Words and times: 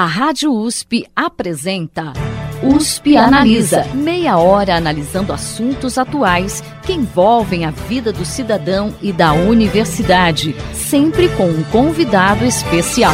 A 0.00 0.06
Rádio 0.06 0.50
USP 0.50 1.06
apresenta 1.14 2.14
USP 2.62 3.18
Analisa. 3.18 3.84
Meia 3.92 4.38
hora 4.38 4.74
analisando 4.74 5.30
assuntos 5.30 5.98
atuais 5.98 6.62
que 6.86 6.94
envolvem 6.94 7.66
a 7.66 7.70
vida 7.70 8.10
do 8.10 8.24
cidadão 8.24 8.96
e 9.02 9.12
da 9.12 9.34
universidade, 9.34 10.54
sempre 10.72 11.28
com 11.36 11.50
um 11.50 11.62
convidado 11.64 12.46
especial. 12.46 13.12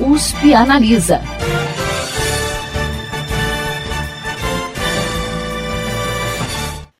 USP 0.00 0.54
Analisa. 0.54 1.20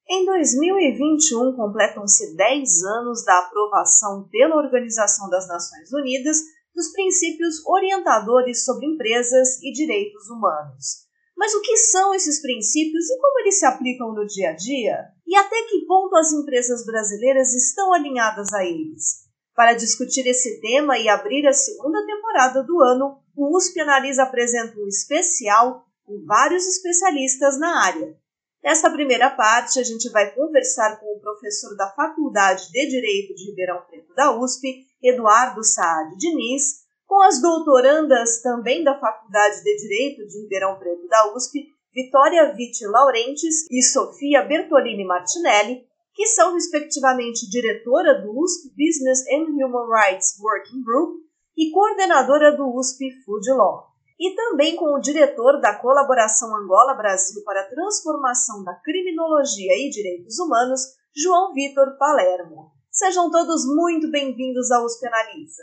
Em 0.08 0.24
2021, 0.24 1.56
completam-se 1.56 2.36
10 2.36 2.84
anos 2.84 3.24
da 3.24 3.36
aprovação 3.40 4.28
pela 4.30 4.54
Organização 4.54 5.28
das 5.28 5.48
Nações 5.48 5.92
Unidas 5.92 6.36
dos 6.78 6.92
princípios 6.92 7.66
orientadores 7.66 8.64
sobre 8.64 8.86
empresas 8.86 9.60
e 9.60 9.72
direitos 9.72 10.30
humanos. 10.30 11.08
Mas 11.36 11.52
o 11.52 11.60
que 11.60 11.76
são 11.76 12.14
esses 12.14 12.40
princípios 12.40 13.10
e 13.10 13.18
como 13.18 13.40
eles 13.40 13.58
se 13.58 13.66
aplicam 13.66 14.14
no 14.14 14.24
dia 14.24 14.50
a 14.50 14.52
dia? 14.54 15.08
E 15.26 15.36
até 15.36 15.60
que 15.64 15.84
ponto 15.86 16.14
as 16.16 16.32
empresas 16.32 16.86
brasileiras 16.86 17.52
estão 17.52 17.92
alinhadas 17.92 18.52
a 18.52 18.64
eles? 18.64 19.26
Para 19.56 19.74
discutir 19.74 20.24
esse 20.28 20.60
tema 20.60 20.96
e 20.96 21.08
abrir 21.08 21.48
a 21.48 21.52
segunda 21.52 22.06
temporada 22.06 22.62
do 22.62 22.80
ano, 22.80 23.18
o 23.36 23.56
USP 23.56 23.80
Analisa 23.80 24.22
apresenta 24.22 24.78
um 24.78 24.86
especial 24.86 25.84
com 26.04 26.24
vários 26.24 26.64
especialistas 26.64 27.58
na 27.58 27.86
área. 27.86 28.16
Nesta 28.62 28.88
primeira 28.88 29.30
parte, 29.30 29.80
a 29.80 29.82
gente 29.82 30.08
vai 30.10 30.32
conversar 30.32 31.00
com 31.00 31.06
o 31.06 31.20
professor 31.20 31.76
da 31.76 31.90
Faculdade 31.90 32.70
de 32.70 32.86
Direito 32.86 33.34
de 33.34 33.50
Ribeirão 33.50 33.82
Preto 33.88 34.14
da 34.14 34.36
USP, 34.38 34.87
Eduardo 35.02 35.62
Saad 35.62 36.16
Diniz, 36.16 36.86
com 37.06 37.22
as 37.22 37.40
doutorandas 37.40 38.42
também 38.42 38.84
da 38.84 38.98
Faculdade 38.98 39.62
de 39.62 39.76
Direito 39.76 40.26
de 40.26 40.42
Ribeirão 40.42 40.78
Preto 40.78 41.06
da 41.08 41.34
USP, 41.34 41.66
Vitória 41.94 42.52
Vitti 42.54 42.86
Laurentes 42.86 43.66
e 43.70 43.82
Sofia 43.82 44.42
Bertolini 44.42 45.04
Martinelli, 45.04 45.86
que 46.14 46.26
são 46.26 46.54
respectivamente 46.54 47.48
diretora 47.48 48.20
do 48.20 48.38
USP 48.38 48.68
Business 48.76 49.24
and 49.32 49.50
Human 49.52 49.88
Rights 49.88 50.38
Working 50.40 50.82
Group 50.82 51.22
e 51.56 51.70
coordenadora 51.70 52.56
do 52.56 52.76
USP 52.76 53.10
Food 53.24 53.50
Law 53.52 53.88
e 54.18 54.34
também 54.34 54.74
com 54.74 54.94
o 54.94 55.00
diretor 55.00 55.60
da 55.60 55.74
Colaboração 55.76 56.54
Angola-Brasil 56.56 57.42
para 57.44 57.60
a 57.60 57.68
Transformação 57.68 58.64
da 58.64 58.74
Criminologia 58.74 59.76
e 59.76 59.90
Direitos 59.90 60.38
Humanos, 60.40 60.80
João 61.16 61.54
Vitor 61.54 61.96
Palermo. 61.96 62.72
Sejam 62.98 63.30
todos 63.30 63.64
muito 63.64 64.10
bem-vindos 64.10 64.72
ao 64.72 64.84
USP 64.84 65.06
Analisa. 65.06 65.62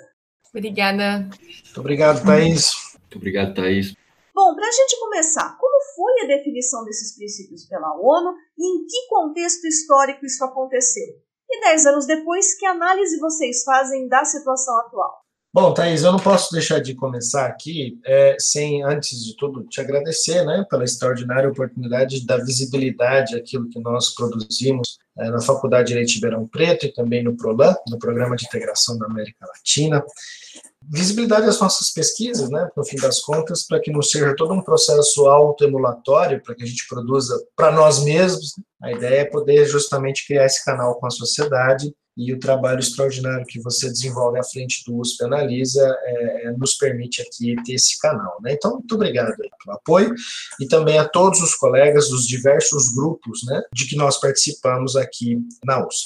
Obrigada. 0.51 1.27
Muito 1.37 1.79
obrigado, 1.81 2.25
Thaís. 2.25 2.71
Muito 2.93 3.17
obrigado, 3.17 3.53
Thaís. 3.53 3.93
Bom, 4.33 4.55
para 4.55 4.65
a 4.65 4.71
gente 4.71 4.97
começar, 4.97 5.57
como 5.57 5.83
foi 5.97 6.23
a 6.23 6.27
definição 6.27 6.85
desses 6.85 7.13
princípios 7.13 7.65
pela 7.65 7.93
ONU 7.99 8.37
e 8.57 8.65
em 8.65 8.85
que 8.85 9.09
contexto 9.09 9.67
histórico 9.67 10.25
isso 10.25 10.45
aconteceu? 10.45 11.13
E 11.49 11.59
dez 11.59 11.85
anos 11.85 12.05
depois, 12.05 12.57
que 12.57 12.65
análise 12.65 13.19
vocês 13.19 13.65
fazem 13.65 14.07
da 14.07 14.23
situação 14.23 14.79
atual? 14.79 15.24
Bom, 15.55 15.73
Thaís, 15.73 16.03
eu 16.03 16.11
não 16.11 16.19
posso 16.19 16.51
deixar 16.51 16.79
de 16.79 16.93
começar 16.93 17.45
aqui 17.45 17.97
é, 18.05 18.35
sem, 18.37 18.83
antes 18.83 19.23
de 19.23 19.37
tudo, 19.37 19.63
te 19.63 19.79
agradecer 19.79 20.43
né, 20.43 20.65
pela 20.69 20.83
extraordinária 20.83 21.49
oportunidade 21.49 22.19
de 22.19 22.25
dar 22.25 22.43
visibilidade 22.43 23.37
àquilo 23.37 23.69
que 23.69 23.79
nós 23.79 24.13
produzimos 24.13 24.97
é, 25.17 25.29
na 25.29 25.39
Faculdade 25.39 25.85
de 25.85 25.93
Direito 25.93 26.09
de 26.09 26.15
Ribeirão 26.15 26.45
Preto 26.45 26.85
e 26.85 26.93
também 26.93 27.23
no 27.23 27.37
PROLAN, 27.37 27.73
no 27.87 27.97
Programa 27.97 28.35
de 28.35 28.45
Integração 28.45 28.97
da 28.97 29.05
América 29.05 29.47
Latina. 29.47 30.03
Visibilidade 30.89 31.45
das 31.45 31.61
nossas 31.61 31.89
pesquisas, 31.89 32.49
né, 32.49 32.69
no 32.75 32.83
fim 32.83 32.97
das 32.97 33.21
contas, 33.21 33.65
para 33.65 33.79
que 33.79 33.93
não 33.93 34.01
seja 34.01 34.35
todo 34.35 34.53
um 34.53 34.61
processo 34.61 35.25
autoemulatório, 35.25 36.43
para 36.43 36.53
que 36.53 36.63
a 36.63 36.67
gente 36.67 36.85
produza 36.85 37.33
para 37.55 37.71
nós 37.71 38.03
mesmos. 38.03 38.55
A 38.83 38.91
ideia 38.91 39.21
é 39.21 39.25
poder 39.25 39.65
justamente 39.67 40.27
criar 40.27 40.47
esse 40.47 40.65
canal 40.65 40.95
com 40.95 41.07
a 41.07 41.11
sociedade 41.11 41.95
e 42.17 42.33
o 42.33 42.39
trabalho 42.39 42.79
extraordinário 42.79 43.45
que 43.45 43.59
você 43.59 43.89
desenvolve 43.89 44.39
à 44.39 44.43
frente 44.43 44.83
do 44.85 44.97
USP 44.99 45.23
Analisa 45.23 45.85
é, 46.03 46.47
é, 46.47 46.51
nos 46.51 46.75
permite 46.75 47.21
aqui 47.21 47.55
ter 47.65 47.73
esse 47.73 47.99
canal. 47.99 48.37
Né? 48.41 48.53
Então, 48.53 48.75
muito 48.75 48.95
obrigado 48.95 49.35
pelo 49.35 49.75
apoio 49.75 50.13
e 50.59 50.67
também 50.67 50.97
a 50.97 51.07
todos 51.07 51.41
os 51.41 51.55
colegas 51.55 52.09
dos 52.09 52.25
diversos 52.25 52.93
grupos 52.93 53.43
né, 53.45 53.61
de 53.73 53.85
que 53.85 53.95
nós 53.95 54.19
participamos 54.19 54.95
aqui 54.95 55.39
na 55.63 55.85
USP. 55.85 56.05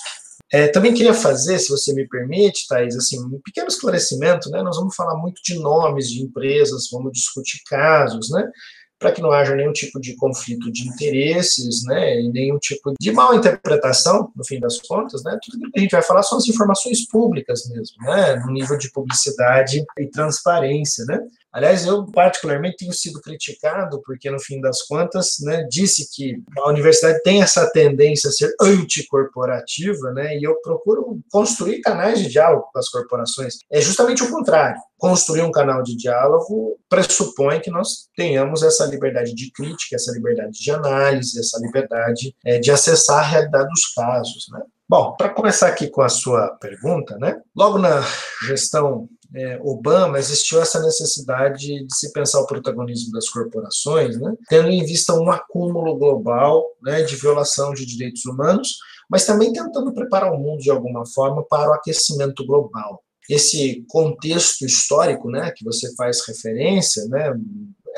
É, 0.51 0.67
também 0.67 0.95
queria 0.95 1.13
fazer, 1.13 1.59
se 1.59 1.69
você 1.69 1.93
me 1.93 2.07
permite, 2.07 2.67
Thais, 2.67 2.95
assim, 2.95 3.23
um 3.23 3.39
pequeno 3.39 3.67
esclarecimento, 3.67 4.49
né? 4.49 4.63
Nós 4.63 4.77
vamos 4.77 4.95
falar 4.95 5.15
muito 5.15 5.43
de 5.43 5.59
nomes 5.59 6.09
de 6.09 6.23
empresas, 6.23 6.89
vamos 6.91 7.11
discutir 7.11 7.61
casos, 7.69 8.31
né? 8.31 8.49
Para 8.99 9.13
que 9.13 9.21
não 9.21 9.31
haja 9.31 9.55
nenhum 9.55 9.71
tipo 9.71 9.99
de 9.99 10.15
conflito 10.17 10.69
de 10.71 10.87
interesses, 10.87 11.85
né, 11.85 12.21
e 12.21 12.29
nenhum 12.29 12.59
tipo 12.59 12.93
de 12.99 13.11
mal 13.11 13.33
interpretação, 13.33 14.29
no 14.35 14.45
fim 14.45 14.59
das 14.59 14.79
contas, 14.81 15.23
né, 15.23 15.39
tudo 15.41 15.71
que 15.71 15.79
a 15.79 15.81
gente 15.81 15.91
vai 15.91 16.03
falar 16.03 16.21
são 16.21 16.37
as 16.37 16.47
informações 16.47 17.07
públicas 17.07 17.67
mesmo, 17.69 17.95
né, 18.01 18.35
no 18.45 18.51
nível 18.51 18.77
de 18.77 18.91
publicidade 18.91 19.83
e 19.97 20.07
transparência, 20.07 21.05
né. 21.05 21.19
Aliás, 21.51 21.85
eu 21.85 22.05
particularmente 22.05 22.77
tenho 22.77 22.93
sido 22.93 23.19
criticado 23.21 24.01
porque, 24.05 24.29
no 24.29 24.39
fim 24.39 24.61
das 24.61 24.83
contas, 24.83 25.37
né, 25.41 25.65
disse 25.69 26.07
que 26.13 26.41
a 26.57 26.69
universidade 26.69 27.21
tem 27.23 27.41
essa 27.41 27.69
tendência 27.71 28.29
a 28.29 28.31
ser 28.31 28.53
anticorporativa, 28.61 30.11
né, 30.11 30.37
e 30.37 30.43
eu 30.43 30.55
procuro 30.61 31.19
construir 31.31 31.81
canais 31.81 32.19
de 32.19 32.29
diálogo 32.29 32.69
com 32.71 32.79
as 32.79 32.89
corporações. 32.89 33.57
É 33.71 33.81
justamente 33.81 34.23
o 34.23 34.29
contrário. 34.29 34.79
Construir 34.97 35.41
um 35.41 35.51
canal 35.51 35.81
de 35.81 35.95
diálogo 35.95 36.77
pressupõe 36.87 37.59
que 37.59 37.71
nós 37.71 38.09
tenhamos 38.15 38.61
essa 38.61 38.85
liberdade 38.85 39.33
de 39.33 39.51
crítica, 39.51 39.95
essa 39.95 40.11
liberdade 40.11 40.51
de 40.51 40.71
análise, 40.71 41.39
essa 41.39 41.59
liberdade 41.59 42.35
é, 42.45 42.59
de 42.59 42.71
acessar 42.71 43.19
a 43.19 43.27
realidade 43.27 43.69
dos 43.69 43.93
casos, 43.93 44.47
né. 44.51 44.61
Bom, 44.89 45.15
para 45.15 45.29
começar 45.29 45.67
aqui 45.67 45.87
com 45.87 46.01
a 46.01 46.09
sua 46.09 46.47
pergunta, 46.59 47.15
né? 47.19 47.39
Logo 47.55 47.77
na 47.77 48.01
gestão 48.47 49.07
é, 49.35 49.59
Obama 49.61 50.17
existiu 50.17 50.61
essa 50.61 50.81
necessidade 50.81 51.85
de 51.85 51.95
se 51.95 52.11
pensar 52.11 52.39
o 52.41 52.47
protagonismo 52.47 53.11
das 53.11 53.29
corporações, 53.29 54.19
né? 54.19 54.33
Tendo 54.47 54.69
em 54.69 54.83
vista 54.83 55.13
um 55.13 55.29
acúmulo 55.29 55.97
global, 55.97 56.65
né, 56.81 57.03
de 57.03 57.15
violação 57.15 57.73
de 57.73 57.85
direitos 57.85 58.25
humanos, 58.25 58.77
mas 59.09 59.25
também 59.25 59.53
tentando 59.53 59.93
preparar 59.93 60.33
o 60.33 60.37
mundo 60.39 60.59
de 60.59 60.71
alguma 60.71 61.05
forma 61.05 61.43
para 61.43 61.69
o 61.69 61.73
aquecimento 61.73 62.45
global. 62.45 63.03
Esse 63.29 63.85
contexto 63.87 64.65
histórico, 64.65 65.29
né, 65.29 65.51
que 65.55 65.63
você 65.63 65.93
faz 65.95 66.25
referência, 66.27 67.05
né, 67.05 67.31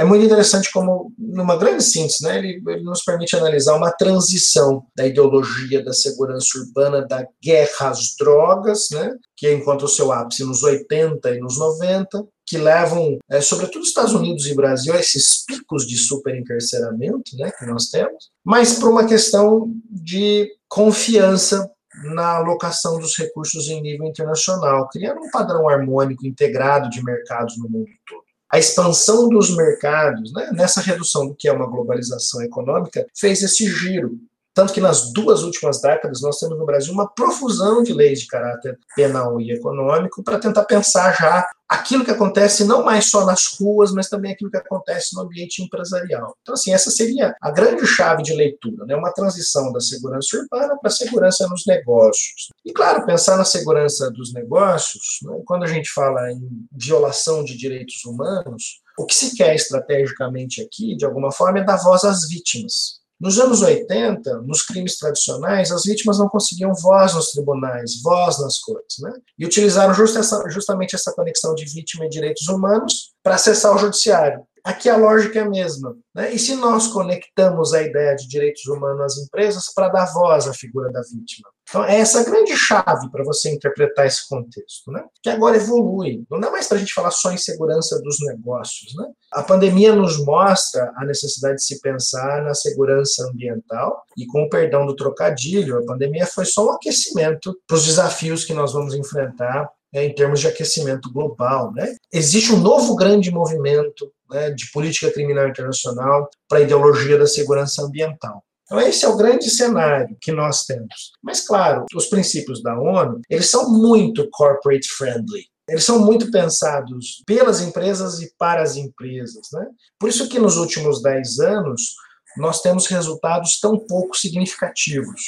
é 0.01 0.03
muito 0.03 0.25
interessante 0.25 0.71
como, 0.71 1.13
numa 1.15 1.55
grande 1.55 1.83
síntese, 1.83 2.23
né, 2.23 2.39
ele, 2.39 2.59
ele, 2.67 2.81
nos 2.81 3.03
permite 3.03 3.35
analisar 3.35 3.75
uma 3.75 3.91
transição 3.91 4.83
da 4.95 5.05
ideologia 5.05 5.85
da 5.85 5.93
segurança 5.93 6.57
urbana, 6.57 7.07
da 7.07 7.23
guerra 7.41 7.89
às 7.89 8.15
drogas, 8.17 8.87
né, 8.89 9.15
que 9.37 9.53
encontra 9.53 9.85
o 9.85 9.89
seu 9.89 10.11
ápice 10.11 10.43
nos 10.43 10.63
80 10.63 11.35
e 11.35 11.39
nos 11.39 11.59
90, 11.59 12.25
que 12.47 12.57
levam, 12.57 13.19
é, 13.29 13.41
sobretudo 13.41 13.85
Estados 13.85 14.15
Unidos 14.15 14.47
e 14.47 14.55
Brasil, 14.55 14.91
a 14.95 14.99
esses 14.99 15.45
picos 15.45 15.85
de 15.85 15.95
superencarceramento 15.95 17.37
né, 17.37 17.51
que 17.51 17.65
nós 17.67 17.91
temos, 17.91 18.31
mas 18.43 18.79
por 18.79 18.89
uma 18.89 19.05
questão 19.05 19.71
de 19.87 20.49
confiança 20.67 21.69
na 22.05 22.37
alocação 22.37 22.97
dos 22.99 23.15
recursos 23.15 23.69
em 23.69 23.79
nível 23.83 24.07
internacional, 24.07 24.89
criando 24.89 25.21
um 25.21 25.29
padrão 25.29 25.69
harmônico 25.69 26.25
integrado 26.25 26.89
de 26.89 27.03
mercados 27.03 27.55
no 27.59 27.69
mundo 27.69 27.91
todo 28.07 28.30
a 28.51 28.59
expansão 28.59 29.29
dos 29.29 29.55
mercados, 29.55 30.33
né, 30.33 30.51
nessa 30.53 30.81
redução 30.81 31.27
do 31.27 31.35
que 31.35 31.47
é 31.47 31.53
uma 31.53 31.67
globalização 31.67 32.41
econômica, 32.41 33.07
fez 33.15 33.41
esse 33.41 33.65
giro. 33.67 34.19
Tanto 34.53 34.73
que 34.73 34.81
nas 34.81 35.13
duas 35.13 35.43
últimas 35.43 35.79
décadas 35.79 36.21
nós 36.21 36.37
temos 36.37 36.59
no 36.59 36.65
Brasil 36.65 36.93
uma 36.93 37.07
profusão 37.07 37.81
de 37.81 37.93
leis 37.93 38.19
de 38.19 38.27
caráter 38.27 38.77
penal 38.93 39.39
e 39.39 39.51
econômico 39.51 40.21
para 40.21 40.39
tentar 40.39 40.65
pensar 40.65 41.15
já 41.17 41.47
aquilo 41.71 42.03
que 42.03 42.11
acontece 42.11 42.65
não 42.65 42.83
mais 42.83 43.09
só 43.09 43.25
nas 43.25 43.57
ruas, 43.57 43.93
mas 43.93 44.09
também 44.09 44.33
aquilo 44.33 44.51
que 44.51 44.57
acontece 44.57 45.15
no 45.15 45.21
ambiente 45.21 45.63
empresarial. 45.63 46.35
Então, 46.41 46.53
assim, 46.53 46.73
essa 46.73 46.91
seria 46.91 47.33
a 47.41 47.49
grande 47.49 47.87
chave 47.87 48.23
de 48.23 48.33
leitura, 48.33 48.85
né? 48.85 48.93
uma 48.93 49.13
transição 49.13 49.71
da 49.71 49.79
segurança 49.79 50.37
urbana 50.37 50.77
para 50.77 50.89
a 50.89 50.93
segurança 50.93 51.47
nos 51.47 51.65
negócios. 51.65 52.49
E, 52.65 52.73
claro, 52.73 53.05
pensar 53.05 53.37
na 53.37 53.45
segurança 53.45 54.11
dos 54.11 54.33
negócios, 54.33 55.19
né? 55.23 55.41
quando 55.45 55.63
a 55.63 55.67
gente 55.67 55.89
fala 55.93 56.29
em 56.29 56.41
violação 56.73 57.41
de 57.41 57.55
direitos 57.55 58.03
humanos, 58.03 58.81
o 58.99 59.05
que 59.05 59.15
se 59.15 59.37
quer 59.37 59.55
estrategicamente 59.55 60.61
aqui, 60.61 60.97
de 60.97 61.05
alguma 61.05 61.31
forma, 61.31 61.59
é 61.59 61.63
dar 61.63 61.77
voz 61.77 62.03
às 62.03 62.27
vítimas. 62.27 63.00
Nos 63.21 63.37
anos 63.37 63.61
80, 63.61 64.41
nos 64.41 64.63
crimes 64.63 64.97
tradicionais, 64.97 65.71
as 65.71 65.83
vítimas 65.83 66.17
não 66.17 66.27
conseguiam 66.27 66.73
voz 66.73 67.13
nos 67.13 67.29
tribunais, 67.29 68.01
voz 68.01 68.41
nas 68.41 68.57
cortes, 68.57 68.97
né? 68.97 69.13
E 69.37 69.45
utilizaram 69.45 69.93
just 69.93 70.15
essa, 70.15 70.43
justamente 70.49 70.95
essa 70.95 71.13
conexão 71.13 71.53
de 71.53 71.65
vítima 71.65 72.07
e 72.07 72.09
direitos 72.09 72.47
humanos 72.47 73.10
para 73.23 73.35
acessar 73.35 73.75
o 73.75 73.77
judiciário. 73.77 74.45
Aqui 74.63 74.89
a 74.89 74.95
lógica 74.95 75.39
é 75.39 75.41
a 75.41 75.49
mesma. 75.49 75.97
Né? 76.13 76.33
E 76.33 76.39
se 76.39 76.55
nós 76.55 76.87
conectamos 76.87 77.73
a 77.73 77.81
ideia 77.81 78.15
de 78.15 78.27
direitos 78.27 78.65
humanos 78.67 79.01
às 79.01 79.17
empresas 79.17 79.73
para 79.73 79.89
dar 79.89 80.05
voz 80.13 80.47
à 80.47 80.53
figura 80.53 80.91
da 80.91 81.01
vítima? 81.01 81.49
Então, 81.67 81.83
é 81.85 81.99
essa 81.99 82.23
grande 82.23 82.55
chave 82.55 83.09
para 83.09 83.23
você 83.23 83.49
interpretar 83.49 84.05
esse 84.05 84.27
contexto, 84.27 84.91
né? 84.91 85.03
que 85.23 85.29
agora 85.29 85.55
evolui. 85.55 86.23
Não 86.29 86.39
dá 86.39 86.51
mais 86.51 86.67
para 86.67 86.77
a 86.77 86.79
gente 86.79 86.93
falar 86.93 87.11
só 87.11 87.31
em 87.31 87.37
segurança 87.37 87.99
dos 88.01 88.17
negócios. 88.19 88.93
Né? 88.95 89.07
A 89.31 89.41
pandemia 89.41 89.95
nos 89.95 90.23
mostra 90.23 90.91
a 90.97 91.05
necessidade 91.05 91.55
de 91.55 91.63
se 91.63 91.79
pensar 91.81 92.43
na 92.43 92.53
segurança 92.53 93.25
ambiental, 93.29 94.03
e 94.17 94.27
com 94.27 94.43
o 94.43 94.49
perdão 94.49 94.85
do 94.85 94.95
trocadilho, 94.95 95.79
a 95.79 95.85
pandemia 95.85 96.27
foi 96.27 96.45
só 96.45 96.67
um 96.67 96.71
aquecimento 96.71 97.57
para 97.65 97.77
os 97.77 97.85
desafios 97.85 98.43
que 98.43 98.53
nós 98.53 98.73
vamos 98.73 98.93
enfrentar 98.93 99.69
é, 99.93 100.05
em 100.05 100.15
termos 100.15 100.39
de 100.39 100.47
aquecimento 100.47 101.11
global. 101.11 101.71
Né? 101.73 101.95
Existe 102.11 102.51
um 102.53 102.59
novo 102.59 102.95
grande 102.95 103.31
movimento 103.31 104.11
né, 104.29 104.51
de 104.51 104.71
política 104.71 105.11
criminal 105.11 105.47
internacional 105.47 106.29
para 106.47 106.59
a 106.59 106.61
ideologia 106.61 107.17
da 107.17 107.27
segurança 107.27 107.83
ambiental. 107.83 108.43
Então, 108.65 108.79
esse 108.79 109.03
é 109.03 109.07
o 109.09 109.17
grande 109.17 109.49
cenário 109.49 110.15
que 110.21 110.31
nós 110.31 110.63
temos. 110.63 111.11
Mas, 111.21 111.45
claro, 111.45 111.85
os 111.93 112.05
princípios 112.05 112.63
da 112.63 112.79
ONU, 112.79 113.19
eles 113.29 113.49
são 113.49 113.69
muito 113.69 114.29
corporate 114.31 114.87
friendly. 114.87 115.45
Eles 115.67 115.83
são 115.83 115.99
muito 115.99 116.31
pensados 116.31 117.21
pelas 117.25 117.61
empresas 117.61 118.21
e 118.21 118.33
para 118.37 118.61
as 118.61 118.77
empresas. 118.77 119.47
Né? 119.51 119.67
Por 119.99 120.09
isso 120.09 120.29
que 120.29 120.39
nos 120.39 120.55
últimos 120.55 121.01
10 121.01 121.39
anos, 121.39 121.95
nós 122.37 122.61
temos 122.61 122.87
resultados 122.87 123.59
tão 123.59 123.77
pouco 123.77 124.15
significativos 124.15 125.21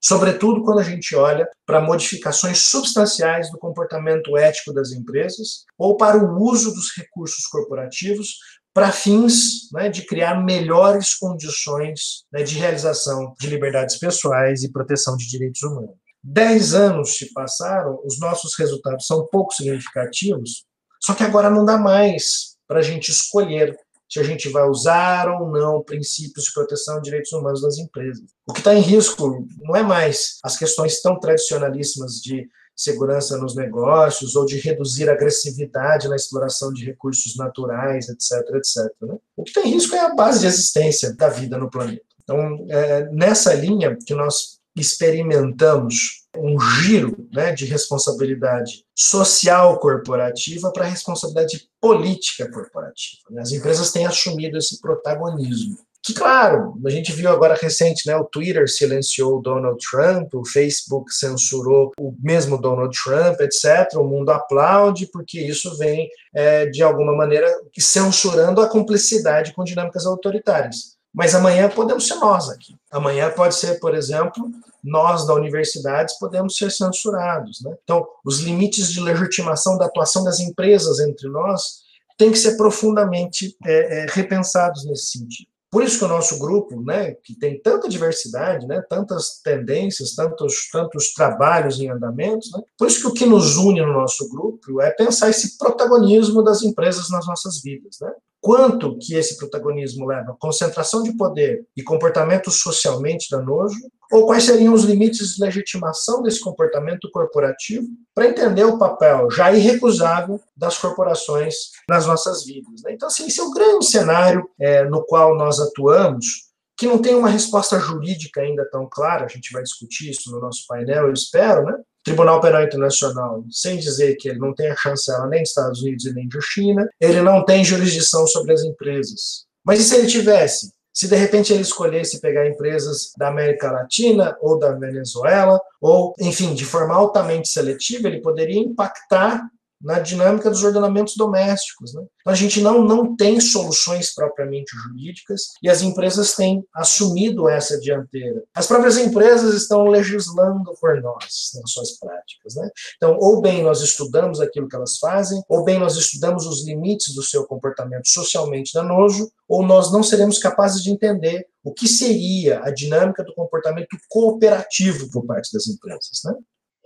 sobretudo 0.00 0.62
quando 0.62 0.80
a 0.80 0.84
gente 0.84 1.14
olha 1.14 1.48
para 1.66 1.80
modificações 1.80 2.58
substanciais 2.58 3.50
do 3.50 3.58
comportamento 3.58 4.36
ético 4.36 4.72
das 4.72 4.92
empresas 4.92 5.64
ou 5.76 5.96
para 5.96 6.16
o 6.16 6.42
uso 6.42 6.72
dos 6.72 6.96
recursos 6.96 7.46
corporativos 7.46 8.36
para 8.72 8.92
fins 8.92 9.70
né, 9.72 9.88
de 9.88 10.06
criar 10.06 10.44
melhores 10.44 11.14
condições 11.14 12.24
né, 12.32 12.42
de 12.42 12.56
realização 12.56 13.34
de 13.40 13.48
liberdades 13.48 13.98
pessoais 13.98 14.62
e 14.62 14.70
proteção 14.70 15.16
de 15.16 15.28
direitos 15.28 15.62
humanos. 15.62 15.96
Dez 16.22 16.74
anos 16.74 17.16
se 17.16 17.32
passaram, 17.32 18.00
os 18.04 18.20
nossos 18.20 18.56
resultados 18.58 19.06
são 19.06 19.26
pouco 19.26 19.52
significativos, 19.52 20.64
só 21.02 21.14
que 21.14 21.22
agora 21.22 21.50
não 21.50 21.64
dá 21.64 21.78
mais 21.78 22.56
para 22.68 22.80
a 22.80 22.82
gente 22.82 23.10
escolher 23.10 23.76
se 24.08 24.18
a 24.18 24.22
gente 24.22 24.48
vai 24.48 24.68
usar 24.68 25.28
ou 25.28 25.50
não 25.50 25.82
princípios 25.82 26.46
de 26.46 26.52
proteção 26.52 26.96
de 26.96 27.04
direitos 27.04 27.32
humanos 27.32 27.62
nas 27.62 27.78
empresas. 27.78 28.24
O 28.46 28.52
que 28.52 28.60
está 28.60 28.74
em 28.74 28.80
risco 28.80 29.46
não 29.60 29.76
é 29.76 29.82
mais 29.82 30.38
as 30.42 30.56
questões 30.56 31.00
tão 31.02 31.18
tradicionalíssimas 31.18 32.14
de 32.22 32.48
segurança 32.74 33.36
nos 33.36 33.56
negócios 33.56 34.36
ou 34.36 34.46
de 34.46 34.56
reduzir 34.58 35.10
a 35.10 35.12
agressividade 35.12 36.08
na 36.08 36.14
exploração 36.14 36.72
de 36.72 36.84
recursos 36.84 37.36
naturais, 37.36 38.08
etc, 38.08 38.54
etc. 38.54 38.94
Né? 39.02 39.18
O 39.36 39.42
que 39.42 39.50
está 39.50 39.62
em 39.62 39.72
risco 39.72 39.96
é 39.96 40.00
a 40.00 40.14
base 40.14 40.40
de 40.40 40.46
existência 40.46 41.12
da 41.14 41.28
vida 41.28 41.58
no 41.58 41.68
planeta. 41.68 42.04
Então, 42.22 42.66
é 42.68 43.10
nessa 43.10 43.52
linha 43.54 43.98
que 44.06 44.14
nós 44.14 44.57
experimentamos 44.80 46.26
um 46.36 46.58
giro 46.60 47.28
né, 47.32 47.52
de 47.52 47.64
responsabilidade 47.64 48.84
social 48.94 49.78
corporativa 49.78 50.70
para 50.72 50.86
responsabilidade 50.86 51.68
política 51.80 52.50
corporativa. 52.50 53.22
Né? 53.30 53.42
As 53.42 53.52
empresas 53.52 53.90
têm 53.90 54.06
assumido 54.06 54.56
esse 54.56 54.80
protagonismo. 54.80 55.76
Que, 56.02 56.14
claro, 56.14 56.80
a 56.86 56.90
gente 56.90 57.12
viu 57.12 57.28
agora 57.28 57.58
recente, 57.60 58.06
né, 58.06 58.16
o 58.16 58.24
Twitter 58.24 58.66
silenciou 58.70 59.38
o 59.38 59.42
Donald 59.42 59.78
Trump, 59.90 60.32
o 60.34 60.46
Facebook 60.46 61.12
censurou 61.12 61.92
o 61.98 62.14
mesmo 62.22 62.58
Donald 62.58 62.96
Trump, 63.04 63.40
etc. 63.40 63.94
O 63.96 64.04
mundo 64.04 64.30
aplaude 64.30 65.06
porque 65.12 65.40
isso 65.40 65.76
vem, 65.76 66.08
é, 66.34 66.66
de 66.66 66.82
alguma 66.82 67.14
maneira, 67.14 67.52
censurando 67.78 68.60
a 68.60 68.68
cumplicidade 68.68 69.52
com 69.52 69.64
dinâmicas 69.64 70.06
autoritárias. 70.06 70.97
Mas 71.14 71.34
amanhã 71.34 71.68
podemos 71.68 72.06
ser 72.06 72.16
nós 72.16 72.48
aqui. 72.48 72.76
Amanhã 72.90 73.30
pode 73.30 73.54
ser, 73.54 73.80
por 73.80 73.94
exemplo, 73.94 74.50
nós 74.82 75.26
da 75.26 75.34
universidade 75.34 76.14
podemos 76.20 76.56
ser 76.56 76.70
censurados. 76.70 77.60
Né? 77.62 77.76
Então, 77.82 78.06
os 78.24 78.40
limites 78.40 78.90
de 78.92 79.00
legitimação 79.00 79.76
da 79.76 79.86
atuação 79.86 80.22
das 80.22 80.40
empresas 80.40 81.00
entre 81.00 81.28
nós 81.28 81.88
têm 82.16 82.30
que 82.30 82.38
ser 82.38 82.56
profundamente 82.56 83.56
é, 83.64 84.02
é, 84.02 84.06
repensados 84.10 84.84
nesse 84.84 85.18
sentido. 85.18 85.48
Por 85.70 85.84
isso 85.84 85.98
que 85.98 86.04
o 86.04 86.08
nosso 86.08 86.38
grupo, 86.38 86.80
né, 86.82 87.12
que 87.22 87.34
tem 87.34 87.60
tanta 87.60 87.88
diversidade, 87.88 88.66
né, 88.66 88.82
tantas 88.88 89.40
tendências, 89.42 90.14
tantos, 90.14 90.70
tantos 90.72 91.12
trabalhos 91.12 91.78
em 91.78 91.90
andamentos, 91.90 92.50
né, 92.52 92.62
por 92.76 92.88
isso 92.88 93.02
que 93.02 93.06
o 93.06 93.12
que 93.12 93.26
nos 93.26 93.56
une 93.56 93.82
no 93.82 93.92
nosso 93.92 94.30
grupo 94.30 94.80
é 94.80 94.90
pensar 94.90 95.28
esse 95.28 95.58
protagonismo 95.58 96.42
das 96.42 96.62
empresas 96.62 97.10
nas 97.10 97.26
nossas 97.26 97.60
vidas. 97.60 97.98
Né? 98.00 98.10
Quanto 98.40 98.96
que 98.98 99.14
esse 99.14 99.36
protagonismo 99.36 100.06
leva? 100.06 100.36
Concentração 100.38 101.02
de 101.02 101.16
poder 101.16 101.66
e 101.76 101.82
comportamento 101.82 102.50
socialmente 102.50 103.26
danoso, 103.30 103.76
ou 104.12 104.26
quais 104.26 104.44
seriam 104.44 104.72
os 104.72 104.84
limites 104.84 105.34
de 105.34 105.44
legitimação 105.44 106.22
desse 106.22 106.40
comportamento 106.40 107.10
corporativo 107.10 107.86
para 108.14 108.28
entender 108.28 108.64
o 108.64 108.78
papel 108.78 109.30
já 109.30 109.52
irrecusável 109.52 110.40
das 110.56 110.78
corporações 110.78 111.54
nas 111.88 112.06
nossas 112.06 112.44
vidas. 112.44 112.82
Né? 112.82 112.92
Então, 112.92 113.08
assim, 113.08 113.26
esse 113.26 113.40
é 113.40 113.42
o 113.42 113.50
grande 113.50 113.86
cenário 113.86 114.48
é, 114.58 114.84
no 114.84 115.04
qual 115.04 115.36
nós 115.36 115.60
atuamos, 115.60 116.48
que 116.76 116.86
não 116.86 116.98
tem 116.98 117.14
uma 117.14 117.28
resposta 117.28 117.78
jurídica 117.78 118.40
ainda 118.40 118.64
tão 118.70 118.88
clara, 118.88 119.24
a 119.24 119.28
gente 119.28 119.52
vai 119.52 119.62
discutir 119.62 120.10
isso 120.10 120.30
no 120.30 120.40
nosso 120.40 120.64
painel, 120.68 121.08
eu 121.08 121.12
espero, 121.12 121.64
né? 121.64 121.74
Tribunal 122.08 122.40
Penal 122.40 122.62
Internacional, 122.62 123.44
sem 123.50 123.76
dizer 123.78 124.16
que 124.16 124.30
ele 124.30 124.38
não 124.38 124.54
tem 124.54 124.70
a 124.70 124.76
chancela 124.76 125.26
nem 125.26 125.42
dos 125.42 125.50
Estados 125.50 125.82
Unidos 125.82 126.06
e 126.06 126.14
nem 126.14 126.26
da 126.26 126.40
China, 126.40 126.88
ele 126.98 127.20
não 127.20 127.44
tem 127.44 127.62
jurisdição 127.62 128.26
sobre 128.26 128.54
as 128.54 128.62
empresas. 128.62 129.44
Mas 129.64 129.78
e 129.80 129.84
se 129.84 129.94
ele 129.94 130.06
tivesse? 130.06 130.72
Se 130.92 131.06
de 131.06 131.14
repente 131.14 131.52
ele 131.52 131.62
escolhesse 131.62 132.20
pegar 132.20 132.48
empresas 132.48 133.12
da 133.16 133.28
América 133.28 133.70
Latina 133.70 134.36
ou 134.40 134.58
da 134.58 134.72
Venezuela, 134.72 135.60
ou, 135.80 136.14
enfim, 136.18 136.54
de 136.54 136.64
forma 136.64 136.94
altamente 136.94 137.48
seletiva, 137.48 138.08
ele 138.08 138.22
poderia 138.22 138.58
impactar 138.58 139.42
na 139.80 139.98
dinâmica 139.98 140.50
dos 140.50 140.62
ordenamentos 140.62 141.16
domésticos. 141.16 141.94
Né? 141.94 142.02
Então, 142.20 142.32
a 142.32 142.36
gente 142.36 142.60
não, 142.60 142.82
não 142.82 143.16
tem 143.16 143.40
soluções 143.40 144.14
propriamente 144.14 144.76
jurídicas 144.76 145.42
e 145.62 145.68
as 145.68 145.82
empresas 145.82 146.34
têm 146.34 146.64
assumido 146.74 147.48
essa 147.48 147.78
dianteira. 147.80 148.42
As 148.54 148.66
próprias 148.66 148.96
empresas 148.98 149.54
estão 149.54 149.84
legislando 149.84 150.74
por 150.80 151.00
nós 151.00 151.50
nas 151.54 151.70
suas 151.70 151.98
práticas. 151.98 152.54
Né? 152.56 152.68
Então, 152.96 153.16
ou 153.20 153.40
bem 153.40 153.62
nós 153.62 153.80
estudamos 153.80 154.40
aquilo 154.40 154.68
que 154.68 154.76
elas 154.76 154.98
fazem, 154.98 155.40
ou 155.48 155.64
bem 155.64 155.78
nós 155.78 155.96
estudamos 155.96 156.46
os 156.46 156.66
limites 156.66 157.14
do 157.14 157.22
seu 157.22 157.46
comportamento 157.46 158.08
socialmente 158.08 158.72
danoso, 158.74 159.30
ou 159.48 159.64
nós 159.64 159.92
não 159.92 160.02
seremos 160.02 160.38
capazes 160.38 160.82
de 160.82 160.90
entender 160.90 161.46
o 161.64 161.72
que 161.72 161.88
seria 161.88 162.60
a 162.62 162.70
dinâmica 162.70 163.22
do 163.24 163.34
comportamento 163.34 163.96
cooperativo 164.08 165.10
por 165.10 165.24
parte 165.26 165.52
das 165.52 165.66
empresas. 165.66 166.20
Né? 166.24 166.34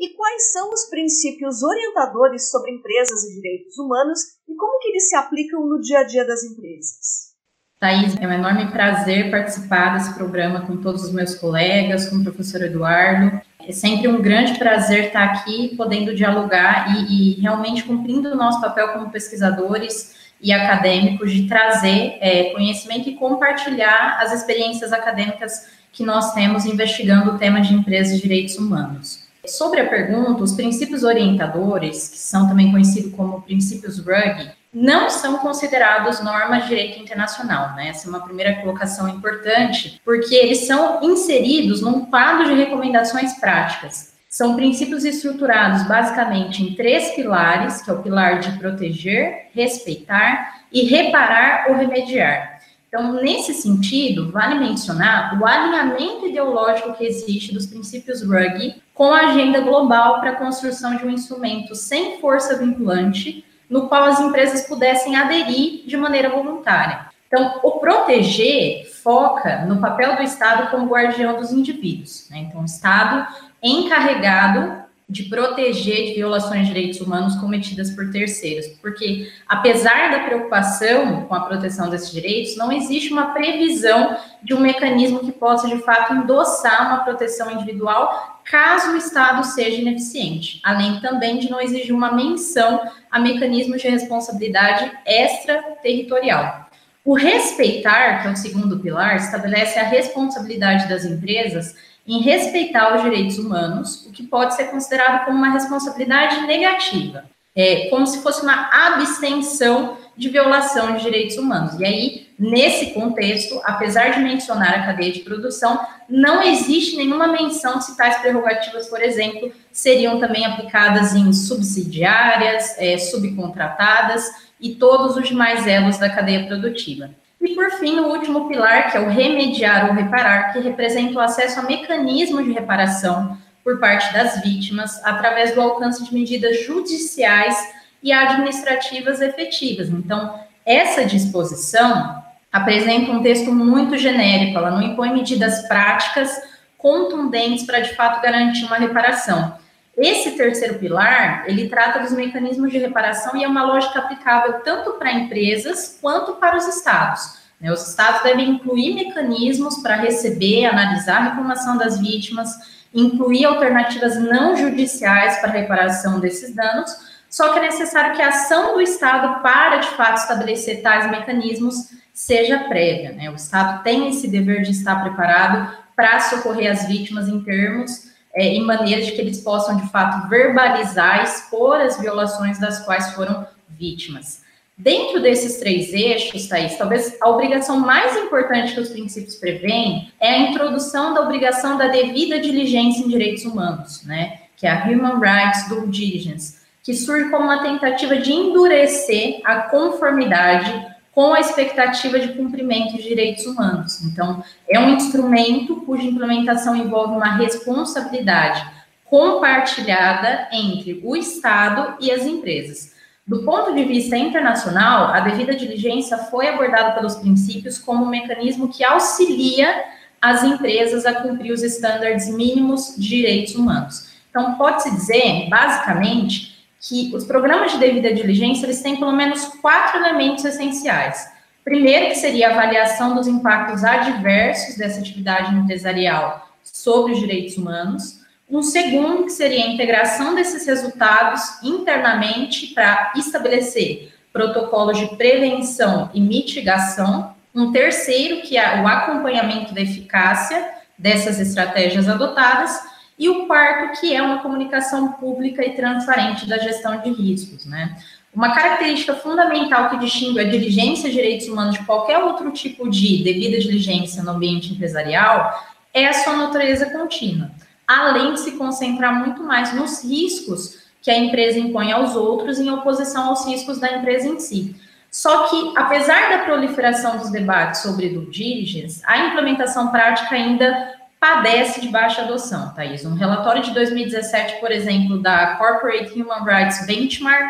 E 0.03 0.09
quais 0.17 0.51
são 0.53 0.69
os 0.71 0.87
princípios 0.91 1.63
orientadores 1.63 2.51
sobre 2.51 2.73
empresas 2.73 3.23
e 3.23 3.35
direitos 3.37 3.79
humanos 3.79 4.19
e 4.49 4.55
como 4.57 4.81
que 4.81 4.89
eles 4.89 5.09
se 5.09 5.15
aplicam 5.15 5.65
no 5.65 5.81
dia 5.81 6.01
a 6.01 6.03
dia 6.03 6.27
das 6.27 6.43
empresas. 6.43 7.31
Thaís, 7.79 8.17
é 8.17 8.27
um 8.27 8.33
enorme 8.33 8.69
prazer 8.73 9.31
participar 9.31 9.97
desse 9.97 10.13
programa 10.15 10.67
com 10.67 10.77
todos 10.77 11.05
os 11.05 11.13
meus 11.13 11.37
colegas, 11.37 12.09
com 12.09 12.17
o 12.17 12.25
professor 12.25 12.63
Eduardo. 12.63 13.41
É 13.65 13.71
sempre 13.71 14.09
um 14.09 14.21
grande 14.21 14.59
prazer 14.59 15.07
estar 15.07 15.23
aqui, 15.23 15.77
podendo 15.77 16.15
dialogar 16.15 16.97
e, 16.97 17.37
e 17.37 17.41
realmente 17.41 17.85
cumprindo 17.85 18.29
o 18.31 18.37
nosso 18.37 18.61
papel 18.61 18.89
como 18.89 19.11
pesquisadores 19.11 20.17
e 20.41 20.53
acadêmicos 20.53 21.31
de 21.31 21.47
trazer 21.47 22.19
é, 22.21 22.51
conhecimento 22.53 23.09
e 23.09 23.15
compartilhar 23.15 24.19
as 24.21 24.33
experiências 24.33 24.93
acadêmicas 24.93 25.71
que 25.93 26.05
nós 26.05 26.35
temos 26.35 26.65
investigando 26.65 27.33
o 27.33 27.39
tema 27.39 27.61
de 27.61 27.73
empresas 27.73 28.19
e 28.19 28.23
direitos 28.23 28.57
humanos. 28.59 29.22
Sobre 29.47 29.81
a 29.81 29.89
pergunta, 29.89 30.45
os 30.45 30.53
princípios 30.53 31.03
orientadores, 31.03 32.07
que 32.07 32.19
são 32.19 32.49
também 32.49 32.71
conhecidos 32.71 33.13
como 33.13 33.43
princípios 33.43 33.99
RUG, 33.99 34.53
não 34.73 35.11
são 35.11 35.39
considerados 35.39 36.23
normas 36.23 36.63
de 36.63 36.69
direito 36.69 37.01
internacional, 37.01 37.75
né? 37.75 37.89
Essa 37.89 38.07
é 38.07 38.11
uma 38.11 38.25
primeira 38.25 38.55
colocação 38.61 39.09
importante, 39.09 40.01
porque 40.05 40.33
eles 40.35 40.61
são 40.61 41.03
inseridos 41.03 41.83
num 41.83 42.07
quadro 42.07 42.47
de 42.47 42.55
recomendações 42.55 43.35
práticas. 43.41 44.13
São 44.29 44.55
princípios 44.55 45.05
estruturados 45.05 45.83
basicamente 45.89 46.63
em 46.63 46.75
três 46.75 47.15
pilares, 47.15 47.83
que 47.83 47.91
é 47.91 47.93
o 47.93 48.03
pilar 48.03 48.39
de 48.39 48.57
proteger, 48.59 49.49
respeitar 49.53 50.63
e 50.71 50.85
reparar 50.85 51.67
ou 51.69 51.77
remediar. 51.77 52.52
Então, 52.95 53.15
nesse 53.15 53.55
sentido, 53.55 54.31
vale 54.31 54.57
mencionar 54.57 55.41
o 55.41 55.47
alinhamento 55.47 56.27
ideológico 56.27 56.93
que 56.93 57.07
existe 57.07 57.55
dos 57.55 57.65
princípios 57.65 58.21
RUG 58.21 58.83
com 58.93 59.15
a 59.15 59.31
agenda 59.31 59.63
global 59.63 60.21
para 60.21 60.33
a 60.33 60.37
construção 60.37 60.95
de 60.97 61.07
um 61.07 61.11
instrumento 61.11 61.75
sem 61.75 62.21
força 62.21 62.59
vinculante, 62.59 63.47
no 63.71 63.89
qual 63.89 64.05
as 64.05 64.21
empresas 64.21 64.69
pudessem 64.69 65.17
aderir 65.17 65.87
de 65.87 65.97
maneira 65.97 66.29
voluntária. 66.29 67.07
Então, 67.27 67.61
o 67.63 67.81
proteger 67.81 68.87
foca 69.03 69.65
no 69.65 69.81
papel 69.81 70.17
do 70.17 70.23
Estado 70.23 70.71
como 70.71 70.91
guardião 70.91 71.41
dos 71.41 71.51
indivíduos. 71.51 72.29
Né? 72.29 72.41
Então, 72.41 72.61
o 72.61 72.67
Estado 72.67 73.27
encarregado 73.63 74.82
de 75.13 75.25
proteger 75.25 76.07
de 76.07 76.15
violações 76.15 76.63
de 76.63 76.73
direitos 76.73 77.01
humanos 77.01 77.37
cometidas 77.37 77.91
por 77.91 78.11
terceiros, 78.11 78.67
porque 78.81 79.31
apesar 79.47 80.11
da 80.11 80.21
preocupação 80.21 81.27
com 81.27 81.35
a 81.35 81.41
proteção 81.41 81.91
desses 81.91 82.11
direitos, 82.11 82.57
não 82.57 82.73
existe 82.73 83.13
uma 83.13 83.35
previsão 83.35 84.17
de 84.43 84.55
um 84.55 84.61
mecanismo 84.61 85.21
que 85.21 85.31
possa 85.31 85.69
de 85.69 85.77
fato 85.83 86.15
endossar 86.15 86.89
uma 86.89 87.05
proteção 87.05 87.51
individual 87.51 88.41
caso 88.51 88.93
o 88.93 88.97
Estado 88.97 89.45
seja 89.45 89.83
ineficiente, 89.83 90.61
além 90.65 90.99
também 91.01 91.39
de 91.39 91.51
não 91.51 91.61
exigir 91.61 91.95
uma 91.95 92.13
menção 92.13 92.81
a 93.11 93.21
mecanismos 93.21 93.83
de 93.83 93.89
responsabilidade 93.89 94.91
extraterritorial. 95.07 96.71
O 97.05 97.15
respeitar, 97.15 98.23
que 98.23 98.29
é 98.29 98.31
o 98.31 98.37
segundo 98.37 98.81
pilar, 98.81 99.17
estabelece 99.17 99.79
a 99.79 99.85
responsabilidade 99.85 100.89
das 100.89 101.05
empresas 101.05 101.75
em 102.07 102.21
respeitar 102.21 102.97
os 102.97 103.03
direitos 103.03 103.39
humanos, 103.39 104.07
o 104.07 104.13
que 104.13 104.25
pode 104.25 104.55
ser 104.55 104.65
considerado 104.65 105.25
como 105.25 105.37
uma 105.37 105.53
responsabilidade 105.53 106.47
negativa, 106.47 107.25
é, 107.55 107.89
como 107.89 108.07
se 108.07 108.23
fosse 108.23 108.43
uma 108.43 108.71
abstenção 108.73 109.97
de 110.17 110.29
violação 110.29 110.95
de 110.95 111.03
direitos 111.03 111.37
humanos. 111.37 111.79
E 111.79 111.85
aí, 111.85 112.29
nesse 112.39 112.91
contexto, 112.91 113.61
apesar 113.65 114.11
de 114.11 114.21
mencionar 114.21 114.75
a 114.75 114.87
cadeia 114.87 115.13
de 115.13 115.21
produção, 115.21 115.81
não 116.09 116.43
existe 116.43 116.97
nenhuma 116.97 117.29
menção 117.29 117.81
se 117.81 117.97
tais 117.97 118.19
prerrogativas, 118.19 118.89
por 118.89 119.01
exemplo, 119.01 119.53
seriam 119.71 120.19
também 120.19 120.45
aplicadas 120.45 121.15
em 121.15 121.33
subsidiárias, 121.33 122.77
é, 122.79 122.99
subcontratadas 122.99 124.29
e 124.61 124.75
todos 124.75 125.17
os 125.17 125.29
demais 125.29 125.67
elos 125.67 125.99
da 125.99 126.11
cadeia 126.11 126.47
produtiva. 126.47 127.11
E, 127.43 127.57
por 127.57 127.73
fim, 127.73 127.99
o 127.99 128.07
último 128.07 128.49
pilar, 128.49 128.93
que 128.93 128.97
é 128.97 129.01
o 129.01 129.09
remediar 129.09 129.89
ou 129.89 129.95
reparar, 129.95 130.53
que 130.53 130.61
representa 130.61 131.19
o 131.19 131.21
acesso 131.21 131.59
a 131.59 131.65
mecanismos 131.65 132.45
de 132.45 132.53
reparação 132.53 133.37
por 133.65 133.81
parte 133.81 134.13
das 134.13 134.41
vítimas 134.41 135.05
através 135.05 135.53
do 135.53 135.61
alcance 135.61 136.05
de 136.05 136.15
medidas 136.15 136.65
judiciais 136.65 137.57
e 138.01 138.13
administrativas 138.13 139.21
efetivas. 139.21 139.89
Então, 139.89 140.39
essa 140.65 141.05
disposição 141.05 142.23
apresenta 142.53 143.11
um 143.11 143.23
texto 143.23 143.53
muito 143.53 143.99
genérico, 143.99 144.59
ela 144.59 144.71
não 144.71 144.83
impõe 144.83 145.13
medidas 145.13 145.67
práticas 145.67 146.41
contundentes 146.79 147.65
para 147.65 147.81
de 147.81 147.95
fato 147.97 148.23
garantir 148.23 148.65
uma 148.67 148.77
reparação. 148.77 149.57
Esse 149.97 150.33
terceiro 150.33 150.79
pilar, 150.79 151.45
ele 151.47 151.69
trata 151.69 152.01
dos 152.01 152.13
mecanismos 152.13 152.73
de 152.73 152.79
reparação 152.79 153.37
e 153.37 153.45
é 153.45 153.49
uma 153.49 153.65
lógica 153.65 153.99
aplicável 153.99 154.61
tanto 154.61 154.93
para 154.93 155.13
empresas 155.13 155.99
quanto 156.01 156.35
para 156.35 156.57
os 156.57 156.67
estados. 156.67 157.39
Né? 157.61 157.71
Os 157.71 157.87
estados 157.87 158.23
devem 158.23 158.51
incluir 158.51 158.95
mecanismos 158.95 159.79
para 159.79 159.97
receber, 159.97 160.65
analisar 160.65 161.19
a 161.19 161.25
reclamação 161.31 161.77
das 161.77 162.01
vítimas, 162.01 162.51
incluir 162.95 163.45
alternativas 163.45 164.19
não 164.19 164.57
judiciais 164.57 165.39
para 165.39 165.51
reparação 165.51 166.21
desses 166.21 166.55
danos, 166.55 166.91
só 167.29 167.53
que 167.53 167.59
é 167.59 167.63
necessário 167.63 168.15
que 168.15 168.23
a 168.23 168.29
ação 168.29 168.75
do 168.75 168.81
Estado 168.81 169.43
para, 169.43 169.79
de 169.79 169.89
fato, 169.89 170.19
estabelecer 170.19 170.83
tais 170.83 171.11
mecanismos 171.11 171.91
seja 172.13 172.65
prévia. 172.65 173.13
Né? 173.13 173.31
O 173.31 173.35
Estado 173.35 173.83
tem 173.83 174.09
esse 174.09 174.29
dever 174.29 174.63
de 174.63 174.71
estar 174.71 175.03
preparado 175.03 175.75
para 175.95 176.21
socorrer 176.21 176.71
as 176.71 176.87
vítimas 176.87 177.29
em 177.29 177.43
termos 177.43 178.13
é, 178.35 178.47
em 178.47 178.63
maneira 178.65 179.03
de 179.03 179.13
que 179.13 179.21
eles 179.21 179.41
possam, 179.41 179.77
de 179.77 179.89
fato, 179.91 180.29
verbalizar, 180.29 181.23
expor 181.23 181.77
as 181.81 182.01
violações 182.01 182.59
das 182.59 182.85
quais 182.85 183.13
foram 183.13 183.47
vítimas. 183.69 184.43
Dentro 184.77 185.21
desses 185.21 185.59
três 185.59 185.93
eixos, 185.93 186.49
Thaís, 186.49 186.77
talvez 186.77 187.17
a 187.21 187.29
obrigação 187.29 187.79
mais 187.79 188.17
importante 188.17 188.73
que 188.73 188.81
os 188.81 188.89
princípios 188.89 189.37
prevêem 189.37 190.11
é 190.19 190.31
a 190.31 190.39
introdução 190.39 191.13
da 191.13 191.21
obrigação 191.21 191.77
da 191.77 191.89
devida 191.89 192.41
diligência 192.41 193.05
em 193.05 193.09
direitos 193.09 193.45
humanos, 193.45 194.03
né? 194.05 194.41
Que 194.57 194.67
é 194.67 194.71
a 194.71 194.85
Human 194.85 195.21
Rights 195.21 195.69
Due 195.69 195.87
Diligence, 195.89 196.57
que 196.83 196.95
surge 196.95 197.29
como 197.31 197.45
uma 197.45 197.63
tentativa 197.63 198.17
de 198.17 198.33
endurecer 198.33 199.41
a 199.45 199.63
conformidade 199.63 200.92
com 201.13 201.35
a 201.35 201.41
expectativa 201.41 202.19
de 202.19 202.33
cumprimento 202.33 202.97
de 202.97 203.03
direitos 203.03 203.47
humanos. 203.47 204.03
Então, 204.03 204.43
é 204.69 204.81
um 204.81 204.91
instrumento 204.91 205.83
cuja 205.83 206.05
implementação 206.05 206.75
envolve 206.75 207.15
uma 207.15 207.37
responsabilidade 207.37 208.65
compartilhada 209.05 210.49
entre 210.51 211.03
o 211.05 211.15
Estado 211.15 211.97
e 212.01 212.11
as 212.11 212.25
empresas. 212.25 212.93
Do 213.27 213.43
ponto 213.45 213.75
de 213.75 213.85
vista 213.85 214.17
internacional, 214.17 215.13
a 215.13 215.21
devida 215.21 215.55
diligência 215.55 216.17
foi 216.17 216.49
abordada 216.49 216.93
pelos 216.93 217.17
princípios 217.17 217.79
como 217.79 218.05
um 218.05 218.09
mecanismo 218.09 218.73
que 218.73 218.83
auxilia 218.83 219.85
as 220.21 220.43
empresas 220.43 221.05
a 221.05 221.15
cumprir 221.15 221.53
os 221.53 221.63
estándares 221.63 222.29
mínimos 222.29 222.95
de 222.97 223.09
direitos 223.09 223.55
humanos. 223.55 224.11
Então, 224.31 224.55
pode-se 224.55 224.91
dizer, 224.91 225.49
basicamente, 225.51 226.52
que 226.83 227.15
os 227.15 227.25
programas 227.25 227.73
de 227.73 227.79
devida 227.79 228.13
diligência 228.13 228.67
eles 228.67 228.83
têm 228.83 228.97
pelo 228.97 229.13
menos 229.13 229.45
quatro 229.61 230.01
elementos 230.01 230.45
essenciais. 230.45 231.31
Primeiro, 231.65 232.09
que 232.09 232.17
seria 232.17 232.49
a 232.49 232.53
avaliação 232.53 233.15
dos 233.15 233.29
impactos 233.29 233.85
adversos 233.85 234.77
dessa 234.77 234.99
atividade 234.99 235.55
empresarial 235.55 236.49
sobre 236.65 237.13
os 237.13 237.21
direitos 237.21 237.57
humanos. 237.57 238.21
Um 238.51 238.63
segundo, 238.63 239.25
que 239.25 239.31
seria 239.31 239.65
a 239.65 239.69
integração 239.69 240.35
desses 240.35 240.67
resultados 240.67 241.63
internamente 241.63 242.75
para 242.75 243.13
estabelecer 243.15 244.13
protocolos 244.33 244.99
de 244.99 245.07
prevenção 245.17 246.11
e 246.13 246.21
mitigação. 246.21 247.33
Um 247.55 247.71
terceiro, 247.71 248.43
que 248.43 248.57
é 248.57 248.83
o 248.83 248.89
acompanhamento 248.89 249.73
da 249.73 249.81
eficácia 249.81 250.69
dessas 250.99 251.39
estratégias 251.39 252.09
adotadas 252.09 252.92
e 253.19 253.29
o 253.29 253.47
quarto, 253.47 254.01
que 254.01 254.15
é 254.15 254.23
uma 254.23 254.39
comunicação 254.39 255.13
pública 255.13 255.65
e 255.65 255.75
transparente 255.75 256.47
da 256.47 256.59
gestão 256.59 257.01
de 257.01 257.11
riscos, 257.11 257.67
né? 257.67 257.97
Uma 258.35 258.55
característica 258.55 259.15
fundamental 259.15 259.91
que 259.91 259.99
distingue 259.99 260.41
a 260.41 260.45
diligência 260.45 261.11
de 261.11 261.17
direitos 261.17 261.49
humanos 261.49 261.75
de 261.75 261.85
qualquer 261.85 262.19
outro 262.19 262.51
tipo 262.51 262.89
de 262.89 263.23
devida 263.23 263.59
diligência 263.59 264.23
no 264.23 264.31
ambiente 264.31 264.73
empresarial 264.73 265.63
é 265.93 266.07
a 266.07 266.15
sua 266.15 266.35
natureza 266.37 266.87
contínua, 266.87 267.51
além 267.87 268.33
de 268.33 268.41
se 268.41 268.53
concentrar 268.53 269.15
muito 269.15 269.43
mais 269.43 269.75
nos 269.75 270.03
riscos 270.03 270.83
que 271.03 271.11
a 271.11 271.19
empresa 271.19 271.59
impõe 271.59 271.93
aos 271.93 272.17
outros 272.17 272.59
em 272.59 272.71
oposição 272.71 273.29
aos 273.29 273.45
riscos 273.47 273.79
da 273.79 273.99
empresa 273.99 274.29
em 274.29 274.41
si. 274.41 274.75
Só 275.11 275.49
que, 275.49 275.75
apesar 275.77 276.31
da 276.31 276.45
proliferação 276.45 277.19
dos 277.19 277.31
debates 277.31 277.83
sobre 277.83 278.09
due 278.09 278.31
diligence, 278.31 279.03
a 279.05 279.27
implementação 279.27 279.89
prática 279.89 280.35
ainda 280.35 281.02
padece 281.23 281.81
de 281.81 281.87
baixa 281.87 282.23
adoção, 282.23 282.75
Thaís. 282.75 283.05
Um 283.05 283.15
relatório 283.15 283.63
de 283.63 283.71
2017, 283.71 284.59
por 284.59 284.73
exemplo, 284.73 285.23
da 285.23 285.55
Corporate 285.55 286.21
Human 286.21 286.43
Rights 286.43 286.85
Benchmark, 286.85 287.49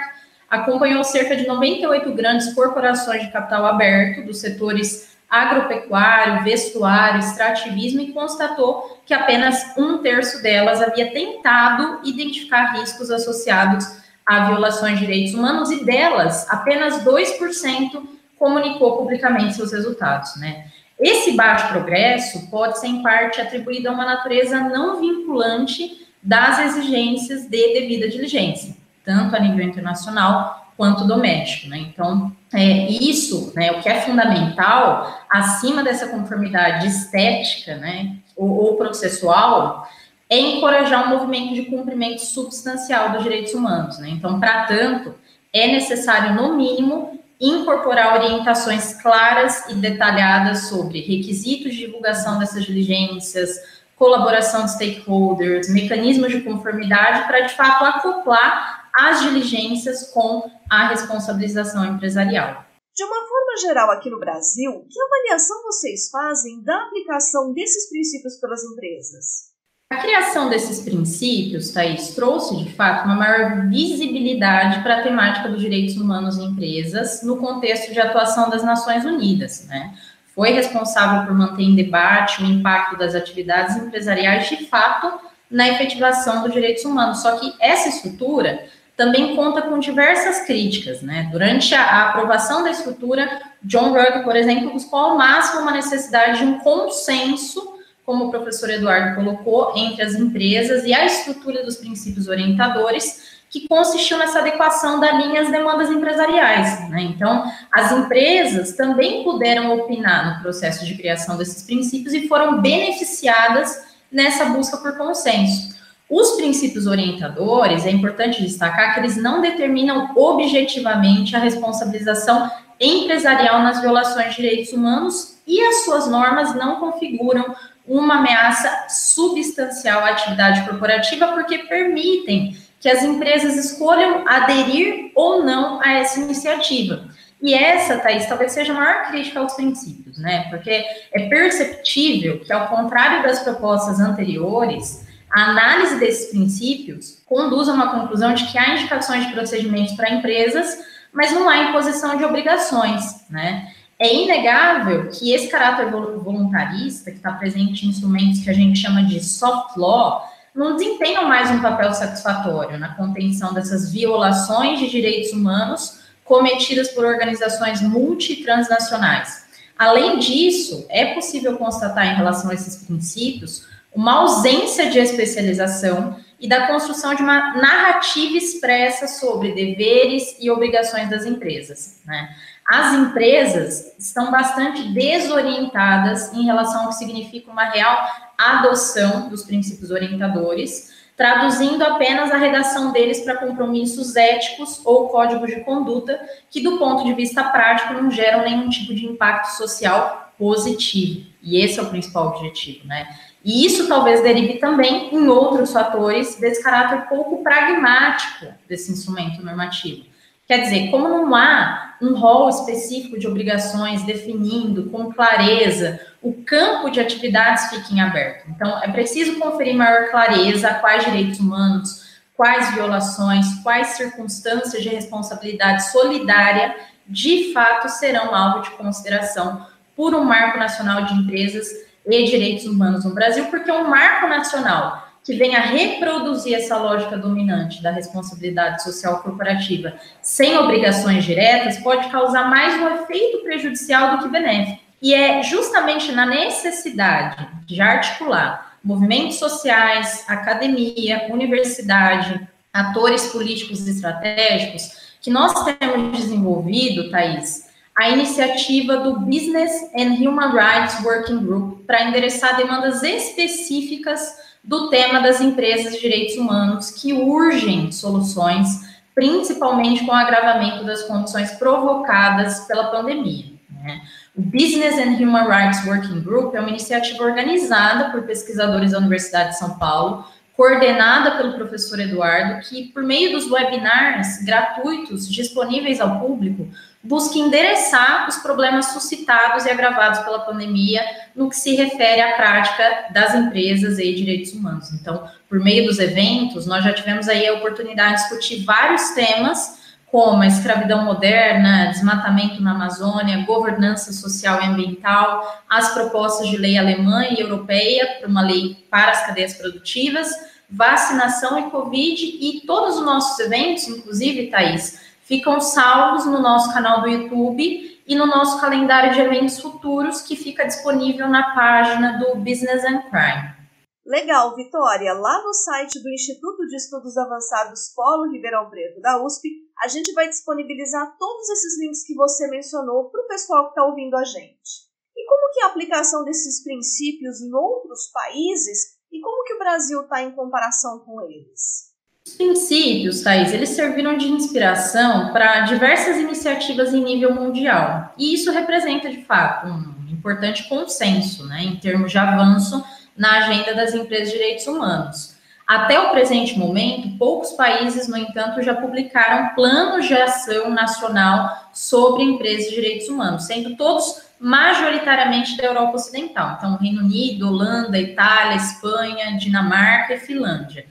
acompanhou 0.51 1.03
cerca 1.03 1.35
de 1.35 1.47
98 1.47 2.13
grandes 2.13 2.53
corporações 2.53 3.23
de 3.23 3.33
capital 3.33 3.65
aberto 3.65 4.27
dos 4.27 4.41
setores 4.41 5.17
agropecuário, 5.27 6.45
vestuário, 6.45 7.21
extrativismo 7.21 8.03
e 8.03 8.13
constatou 8.13 9.01
que 9.07 9.15
apenas 9.15 9.75
um 9.79 10.03
terço 10.03 10.43
delas 10.43 10.83
havia 10.83 11.11
tentado 11.11 12.01
identificar 12.05 12.75
riscos 12.75 13.11
associados 13.11 13.87
a 14.27 14.49
violações 14.49 14.99
de 14.99 15.07
direitos 15.07 15.33
humanos 15.33 15.71
e 15.71 15.83
delas 15.83 16.47
apenas 16.51 17.03
2% 17.03 18.03
comunicou 18.39 18.99
publicamente 18.99 19.55
seus 19.55 19.73
resultados, 19.73 20.37
né? 20.37 20.67
Esse 21.01 21.33
baixo 21.33 21.69
progresso 21.69 22.49
pode 22.51 22.79
ser, 22.79 22.89
em 22.89 23.03
parte, 23.03 23.41
atribuído 23.41 23.89
a 23.89 23.93
uma 23.93 24.05
natureza 24.05 24.61
não 24.61 25.01
vinculante 25.01 26.07
das 26.23 26.61
exigências 26.61 27.43
de 27.49 27.73
devida 27.73 28.09
diligência, 28.09 28.77
tanto 29.05 29.35
a 29.35 29.41
nível 29.41 29.65
internacional 29.65 30.73
quanto 30.77 31.05
doméstico. 31.05 31.69
Né? 31.69 31.79
Então, 31.79 32.33
é, 32.53 32.89
isso, 32.89 33.53
né, 33.57 33.73
o 33.73 33.81
que 33.81 33.89
é 33.89 34.01
fundamental, 34.03 35.25
acima 35.31 35.83
dessa 35.83 36.09
conformidade 36.09 36.87
estética 36.87 37.77
né, 37.77 38.17
ou, 38.37 38.51
ou 38.51 38.77
processual, 38.77 39.89
é 40.31 40.39
encorajar 40.39 41.07
um 41.07 41.19
movimento 41.19 41.55
de 41.55 41.67
cumprimento 41.67 42.21
substancial 42.21 43.11
dos 43.11 43.23
direitos 43.23 43.53
humanos. 43.53 43.99
Né? 43.99 44.11
Então, 44.11 44.41
para 44.41 44.65
tanto, 44.65 45.15
é 45.53 45.67
necessário, 45.67 46.35
no 46.35 46.57
mínimo, 46.57 47.21
incorporar 47.43 48.15
orientações 48.15 48.95
claras 49.03 49.69
e 49.69 49.75
detalhadas 49.75 50.69
sobre 50.69 51.01
requisitos 51.01 51.73
de 51.73 51.87
divulgação 51.87 52.39
dessas 52.39 52.65
diligências, 52.65 53.51
colaboração 53.97 54.65
de 54.65 54.73
stakeholders, 54.73 55.69
mecanismos 55.69 56.31
de 56.31 56.43
conformidade 56.43 57.27
para, 57.27 57.41
de 57.41 57.55
fato, 57.55 57.85
acoplar 57.85 58.91
as 58.95 59.23
diligências 59.23 60.11
com 60.13 60.49
a 60.71 60.89
responsabilização 60.89 61.85
empresarial. 61.85 62.65
De 62.95 63.05
uma 63.05 63.27
forma 63.27 63.57
geral, 63.61 63.91
aqui 63.91 64.09
no 64.09 64.21
Brasil, 64.21 64.87
que 64.89 65.01
avaliação 65.01 65.63
vocês 65.65 66.11
fazem 66.11 66.63
da 66.63 66.77
aplicação 66.85 67.53
desses 67.53 67.89
princípios 67.89 68.39
pelas 68.39 68.63
empresas? 68.63 69.52
A 69.93 69.97
criação 69.97 70.49
desses 70.49 70.81
princípios, 70.81 71.71
Thaís, 71.71 72.15
trouxe, 72.15 72.57
de 72.57 72.73
fato, 72.73 73.05
uma 73.05 73.15
maior 73.15 73.69
visibilidade 73.69 74.83
para 74.83 74.97
a 74.97 75.03
temática 75.03 75.51
dos 75.51 75.61
direitos 75.61 75.99
humanos 75.99 76.39
em 76.39 76.47
empresas 76.47 77.23
no 77.23 77.37
contexto 77.37 77.93
de 77.93 78.01
atuação 78.01 78.49
das 78.49 78.65
Nações 78.65 79.05
Unidas, 79.05 79.67
né? 79.69 79.93
Foi 80.35 80.51
responsável 80.53 81.27
por 81.27 81.37
manter 81.37 81.65
em 81.65 81.75
debate 81.75 82.43
o 82.43 82.47
impacto 82.47 82.97
das 82.97 83.15
atividades 83.15 83.77
empresariais, 83.77 84.49
de 84.49 84.65
fato, 84.65 85.13
na 85.51 85.69
efetivação 85.69 86.43
dos 86.43 86.55
direitos 86.55 86.87
humanos. 86.87 87.21
Só 87.21 87.37
que 87.37 87.53
essa 87.61 87.91
estrutura 87.91 88.65
também 88.97 89.37
conta 89.37 89.61
com 89.61 89.79
diversas 89.79 90.47
críticas, 90.47 91.03
né? 91.03 91.29
Durante 91.31 91.75
a, 91.75 92.09
aprovação 92.09 92.63
da 92.63 92.71
estrutura, 92.71 93.43
John 93.63 93.93
Rugg, 93.93 94.25
por 94.25 94.37
exemplo, 94.37 94.73
buscou 94.73 94.99
ao 94.99 95.19
máximo 95.19 95.61
uma 95.61 95.73
necessidade 95.73 96.39
de 96.39 96.45
um 96.47 96.61
consenso, 96.61 97.72
como 98.05 98.27
o 98.27 98.31
professor 98.31 98.71
Eduardo 98.71 99.15
colocou, 99.15 99.73
entre 99.77 100.03
as 100.03 100.15
empresas 100.15 100.85
e 100.85 100.93
a 100.93 101.05
estrutura 101.07 101.65
dos 101.65 101.77
princípios 101.77 102.29
orientadores, 102.29 103.33
que 103.49 103.69
consistiu 103.69 104.17
nessa 104.17 104.39
adequação 104.39 104.99
da 104.99 105.13
linha 105.13 105.43
às 105.43 105.51
demandas 105.51 105.91
empresariais. 105.91 106.89
Né? 106.89 107.03
Então, 107.03 107.45
as 107.71 107.93
empresas 107.93 108.73
também 108.75 109.23
puderam 109.23 109.79
opinar 109.79 110.37
no 110.37 110.43
processo 110.43 110.87
de 110.87 110.97
criação 110.97 111.37
desses 111.37 111.63
princípios 111.63 112.15
e 112.15 112.27
foram 112.27 112.63
beneficiadas 112.63 113.93
nessa 114.11 114.47
busca 114.47 114.79
por 114.79 114.97
consenso. 114.97 115.73
Os 116.09 116.33
princípios 116.33 116.87
orientadores, 116.87 117.87
é 117.87 117.91
importante 117.91 118.43
destacar 118.43 118.95
que 118.95 119.01
eles 119.01 119.17
não 119.17 119.41
determinam 119.41 120.11
objetivamente 120.17 121.37
a 121.37 121.39
responsabilização 121.39 122.51
empresarial 122.81 123.63
nas 123.63 123.81
violações 123.81 124.35
de 124.35 124.43
direitos 124.43 124.73
humanos 124.73 125.39
e 125.47 125.61
as 125.61 125.85
suas 125.85 126.09
normas 126.09 126.55
não 126.55 126.77
configuram 126.81 127.55
uma 127.87 128.19
ameaça 128.19 128.87
substancial 128.89 130.01
à 130.01 130.11
atividade 130.11 130.63
corporativa 130.63 131.29
porque 131.29 131.59
permitem 131.59 132.57
que 132.81 132.89
as 132.89 133.03
empresas 133.03 133.57
escolham 133.57 134.27
aderir 134.27 135.13
ou 135.15 135.45
não 135.45 135.81
a 135.81 135.93
essa 135.93 136.21
iniciativa. 136.21 137.09
E 137.41 137.55
essa, 137.55 137.99
Thaís, 137.99 138.27
talvez 138.27 138.53
seja 138.53 138.73
a 138.73 138.77
maior 138.77 139.09
crítica 139.09 139.41
aos 139.41 139.55
princípios, 139.55 140.19
né? 140.19 140.49
Porque 140.49 140.85
é 141.13 141.29
perceptível 141.29 142.39
que, 142.41 142.53
ao 142.53 142.69
contrário 142.69 143.23
das 143.23 143.41
propostas 143.41 143.99
anteriores, 143.99 145.07
a 145.33 145.51
análise 145.51 145.99
desses 145.99 146.31
princípios 146.31 147.21
conduz 147.27 147.69
a 147.69 147.73
uma 147.73 147.91
conclusão 147.91 148.33
de 148.35 148.47
que 148.47 148.59
há 148.59 148.75
indicações 148.75 149.27
de 149.27 149.33
procedimentos 149.33 149.95
para 149.95 150.11
empresas, 150.11 150.79
mas 151.13 151.33
não 151.33 151.49
há 151.49 151.59
imposição 151.59 152.17
de 152.17 152.25
obrigações, 152.25 153.29
né? 153.29 153.73
É 154.03 154.13
inegável 154.13 155.09
que 155.11 155.33
esse 155.33 155.47
caráter 155.47 155.89
voluntarista, 155.89 157.13
que 157.13 157.19
está 157.19 157.35
presente 157.35 157.87
em 157.87 157.91
instrumentos 157.91 158.41
que 158.41 158.51
a 158.51 158.53
gente 158.53 158.81
chama 158.81 159.05
de 159.05 159.23
soft 159.23 159.77
law, 159.77 160.29
não 160.53 160.75
desempenham 160.75 161.29
mais 161.29 161.49
um 161.53 161.63
papel 161.63 161.95
satisfatório 161.95 162.81
na 162.81 162.97
contenção 162.97 163.55
dessas 163.55 163.93
violações 163.93 164.81
de 164.81 164.91
direitos 164.91 165.33
humanos 165.33 166.01
cometidas 166.25 166.89
por 166.89 167.05
organizações 167.05 167.81
multitransnacionais. 167.81 169.45
Além 169.79 170.19
disso, 170.19 170.85
é 170.91 171.15
possível 171.15 171.57
constatar 171.57 172.09
em 172.09 172.17
relação 172.17 172.51
a 172.51 172.55
esses 172.55 172.85
princípios 172.85 173.69
uma 173.95 174.15
ausência 174.15 174.91
de 174.91 174.99
especialização 174.99 176.17
e 176.41 176.49
da 176.49 176.67
construção 176.67 177.15
de 177.15 177.23
uma 177.23 177.55
narrativa 177.55 178.37
expressa 178.37 179.07
sobre 179.07 179.53
deveres 179.53 180.35
e 180.41 180.51
obrigações 180.51 181.09
das 181.09 181.25
empresas. 181.25 182.01
Né? 182.05 182.35
As 182.67 182.95
empresas 182.95 183.95
estão 183.99 184.31
bastante 184.31 184.83
desorientadas 184.93 186.33
em 186.33 186.45
relação 186.45 186.83
ao 186.83 186.89
que 186.89 186.95
significa 186.95 187.51
uma 187.51 187.65
real 187.65 187.99
adoção 188.39 189.29
dos 189.29 189.43
princípios 189.43 189.91
orientadores, 189.91 190.93
traduzindo 191.17 191.83
apenas 191.83 192.31
a 192.31 192.37
redação 192.37 192.93
deles 192.93 193.21
para 193.21 193.37
compromissos 193.37 194.17
éticos 194.17 194.81
ou 194.85 195.09
códigos 195.09 195.51
de 195.51 195.61
conduta 195.61 196.19
que, 196.51 196.61
do 196.61 196.79
ponto 196.79 197.05
de 197.05 197.13
vista 197.15 197.45
prático, 197.45 197.95
não 197.95 198.11
geram 198.11 198.43
nenhum 198.43 198.69
tipo 198.69 198.95
de 198.95 199.07
impacto 199.07 199.57
social 199.57 200.33
positivo. 200.39 201.27
E 201.43 201.61
esse 201.61 201.79
é 201.79 201.83
o 201.83 201.91
principal 201.91 202.29
objetivo, 202.29 202.87
né? 202.87 203.09
E 203.45 203.67
isso 203.67 203.89
talvez 203.89 204.23
derive 204.23 204.55
também 204.55 205.13
em 205.13 205.27
outros 205.29 205.73
fatores 205.73 206.37
desse 206.37 206.63
caráter 206.63 207.09
pouco 207.09 207.43
pragmático 207.43 208.47
desse 208.69 208.93
instrumento 208.93 209.45
normativo. 209.45 210.12
Quer 210.47 210.63
dizer, 210.63 210.91
como 210.91 211.09
não 211.09 211.35
há 211.35 211.97
um 212.03 212.15
rol 212.15 212.49
específico 212.49 213.19
de 213.19 213.29
obrigações 213.29 214.03
definindo 214.03 214.91
com 214.91 215.13
clareza 215.13 216.01
o 216.21 216.33
campo 216.45 216.91
de 216.91 217.01
atividades 217.01 217.71
fica 217.71 217.93
em 217.93 218.01
aberto. 218.01 218.49
Então, 218.49 218.83
é 218.83 218.89
preciso 218.89 219.39
conferir 219.39 219.75
maior 219.75 220.11
clareza 220.11 220.69
a 220.69 220.75
quais 220.75 221.05
direitos 221.05 221.39
humanos, 221.39 222.03
quais 222.37 222.75
violações, 222.75 223.47
quais 223.63 223.89
circunstâncias 223.89 224.83
de 224.83 224.89
responsabilidade 224.89 225.91
solidária 225.91 226.75
de 227.07 227.53
fato 227.53 227.89
serão 227.89 228.35
alvo 228.35 228.63
de 228.63 228.71
consideração 228.71 229.67
por 229.95 230.15
um 230.15 230.25
marco 230.25 230.59
nacional 230.59 231.05
de 231.05 231.15
empresas 231.15 231.69
e 232.07 232.25
direitos 232.25 232.67
humanos 232.67 233.05
no 233.05 233.15
Brasil, 233.15 233.47
porque 233.47 233.71
um 233.71 233.89
marco 233.89 234.27
nacional 234.27 235.02
que 235.25 235.35
venha 235.35 235.61
reproduzir 235.61 236.55
essa 236.55 236.77
lógica 236.77 237.17
dominante 237.17 237.83
da 237.83 237.91
responsabilidade 237.91 238.83
social 238.83 239.23
corporativa 239.23 239.95
sem 240.21 240.59
obrigações 240.59 241.25
diretas 241.25 241.79
pode 241.79 242.11
causar 242.11 242.49
mais 242.49 242.81
um 242.81 243.03
efeito 243.03 243.43
prejudicial 243.43 244.17
do 244.17 244.25
que 244.25 244.29
benéfico. 244.29 244.81
E 245.01 245.15
é 245.15 245.43
justamente 245.43 246.13
na 246.13 246.27
necessidade 246.27 247.49
de 247.67 247.81
articular 247.81 248.77
movimentos 248.83 249.37
sociais, 249.37 250.25
academia, 250.29 251.29
universidade, 251.31 252.49
atores 252.73 253.29
políticos 253.29 253.87
estratégicos 253.87 255.13
que 255.21 255.31
nós 255.31 255.53
temos 255.79 256.19
desenvolvido, 256.19 257.11
Thaís, 257.11 257.71
a 257.97 258.09
iniciativa 258.11 258.97
do 258.99 259.21
Business 259.21 259.71
and 259.95 260.15
Human 260.15 260.53
Rights 260.53 261.05
Working 261.05 261.45
Group 261.45 261.85
para 261.87 262.05
endereçar 262.05 262.57
demandas 262.57 263.03
específicas 263.03 264.52
do 264.63 264.89
tema 264.89 265.21
das 265.21 265.41
empresas 265.41 265.95
de 265.95 266.01
direitos 266.01 266.37
humanos 266.37 266.91
que 266.91 267.13
urgem 267.13 267.91
soluções, 267.91 268.69
principalmente 269.15 270.05
com 270.05 270.13
o 270.13 270.15
agravamento 270.15 270.85
das 270.85 271.03
condições 271.03 271.53
provocadas 271.53 272.61
pela 272.61 272.91
pandemia. 272.91 273.47
Né? 273.83 274.01
O 274.37 274.41
Business 274.41 274.97
and 274.99 275.17
Human 275.21 275.47
Rights 275.49 275.85
Working 275.85 276.21
Group 276.21 276.55
é 276.55 276.61
uma 276.61 276.71
iniciativa 276.71 277.25
organizada 277.25 278.11
por 278.11 278.23
pesquisadores 278.23 278.93
da 278.93 278.99
Universidade 278.99 279.51
de 279.51 279.59
São 279.59 279.79
Paulo, 279.79 280.25
coordenada 280.57 281.33
pelo 281.33 281.55
professor 281.55 281.99
Eduardo, 281.99 282.61
que, 282.61 282.85
por 282.93 283.03
meio 283.03 283.33
dos 283.33 283.51
webinars 283.51 284.43
gratuitos 284.45 285.29
disponíveis 285.29 286.01
ao 286.01 286.21
público, 286.21 286.69
busca 287.03 287.37
endereçar 287.37 288.29
os 288.29 288.37
problemas 288.37 288.87
suscitados 288.87 289.67
e 289.67 289.71
agravados 289.71 290.21
pela 290.21 290.41
pandemia 290.41 291.03
no 291.35 291.49
que 291.49 291.57
se 291.57 291.75
refere 291.75 292.21
à 292.21 292.37
prática 292.37 293.07
das 293.13 293.35
empresas 293.35 293.99
e 293.99 294.15
direitos 294.15 294.53
humanos. 294.53 294.93
Então, 294.93 295.29
por 295.49 295.59
meio 295.59 295.87
dos 295.87 295.99
eventos, 295.99 296.67
nós 296.67 296.85
já 296.85 296.93
tivemos 296.93 297.29
aí 297.29 297.47
a 297.47 297.55
oportunidade 297.55 298.17
de 298.17 298.21
discutir 298.21 298.65
vários 298.65 299.11
temas, 299.11 299.83
como 300.07 300.43
a 300.43 300.47
escravidão 300.47 301.07
moderna, 301.07 301.87
desmatamento 301.87 302.63
na 302.63 302.73
Amazônia, 302.73 303.45
governança 303.47 304.13
social 304.13 304.61
e 304.63 304.67
ambiental, 304.67 305.65
as 305.69 305.95
propostas 305.95 306.49
de 306.49 306.59
lei 306.59 306.77
alemã 306.77 307.25
e 307.25 307.41
europeia 307.41 308.19
para 308.19 308.29
uma 308.29 308.43
lei 308.43 308.87
para 308.91 309.11
as 309.11 309.27
cadeias 309.27 309.55
produtivas, 309.55 310.29
vacinação 310.71 311.59
e 311.59 311.71
Covid 311.71 312.25
e 312.25 312.63
todos 312.67 312.97
os 312.97 313.05
nossos 313.05 313.39
eventos, 313.41 313.89
inclusive, 313.89 314.49
Thaís, 314.49 315.01
ficam 315.23 315.61
salvos 315.61 316.27
no 316.27 316.41
nosso 316.41 316.73
canal 316.73 317.01
do 317.01 317.09
YouTube 317.09 318.03
e 318.07 318.15
no 318.15 318.27
nosso 318.27 318.61
calendário 318.61 319.13
de 319.13 319.21
eventos 319.21 319.61
futuros, 319.61 320.21
que 320.21 320.37
fica 320.37 320.67
disponível 320.67 321.29
na 321.29 321.55
página 321.55 322.19
do 322.19 322.37
Business 322.37 322.85
and 322.85 323.03
Crime. 323.03 323.63
Legal, 324.05 324.57
Vitória. 324.57 325.13
Lá 325.15 325.43
no 325.45 325.55
site 325.55 326.03
do 326.03 326.13
Instituto 326.13 326.67
de 326.67 326.77
Estudos 326.77 327.17
Avançados 327.17 327.93
Polo 327.95 328.31
Ribeirão 328.33 328.69
Preto 328.69 329.01
da 329.01 329.25
USP, 329.25 329.49
a 329.81 329.87
gente 329.87 330.13
vai 330.13 330.29
disponibilizar 330.29 331.17
todos 331.17 331.49
esses 331.51 331.79
links 331.79 332.05
que 332.05 332.15
você 332.15 332.49
mencionou 332.49 333.11
para 333.11 333.23
o 333.23 333.29
pessoal 333.29 333.65
que 333.65 333.71
está 333.71 333.85
ouvindo 333.85 334.17
a 334.17 334.25
gente. 334.25 334.91
E 335.17 335.25
como 335.25 335.53
que 335.53 335.61
é 335.61 335.65
a 335.65 335.69
aplicação 335.69 336.25
desses 336.25 336.65
princípios 336.65 337.41
em 337.41 337.55
outros 337.55 338.11
países 338.13 338.99
e 339.13 339.21
como 339.21 339.45
que 339.45 339.55
o 339.55 339.59
Brasil 339.59 340.03
está 340.03 340.21
em 340.23 340.35
comparação 340.35 340.99
com 341.01 341.23
eles? 341.23 341.92
Os 342.25 342.35
princípios, 342.35 343.23
Thais, 343.23 343.53
eles 343.53 343.71
serviram 343.71 344.17
de 344.17 344.29
inspiração 344.29 345.33
para 345.33 345.63
diversas 345.63 346.19
iniciativas 346.19 346.95
em 346.95 347.03
nível 347.03 347.35
mundial. 347.35 348.15
E 348.17 348.33
isso 348.33 348.53
representa, 348.53 349.11
de 349.11 349.25
fato, 349.25 349.67
um 349.67 350.09
importante 350.09 350.69
consenso, 350.69 351.45
né, 351.47 351.65
em 351.65 351.77
termos 351.77 352.13
de 352.13 352.19
avanço 352.19 352.85
na 353.17 353.39
agenda 353.39 353.75
das 353.75 353.93
empresas 353.93 354.31
de 354.31 354.39
direitos 354.39 354.67
humanos. 354.69 355.37
Até 355.67 355.99
o 355.99 356.11
presente 356.11 356.57
momento, 356.57 357.19
poucos 357.19 357.53
países, 357.53 358.07
no 358.07 358.17
entanto, 358.17 358.63
já 358.63 358.75
publicaram 358.75 359.55
planos 359.55 360.07
de 360.07 360.15
ação 360.15 360.71
nacional 360.71 361.71
sobre 361.73 362.23
empresas 362.23 362.69
de 362.69 362.77
direitos 362.77 363.09
humanos, 363.09 363.45
sendo 363.45 363.77
todos 363.77 364.23
majoritariamente 364.39 365.57
da 365.57 365.65
Europa 365.65 365.97
Ocidental. 365.97 366.57
Então, 366.57 366.77
Reino 366.77 367.01
Unido, 367.01 367.49
Holanda, 367.49 367.99
Itália, 367.99 368.57
Espanha, 368.57 369.37
Dinamarca 369.39 370.15
e 370.15 370.21
Finlândia. 370.21 370.87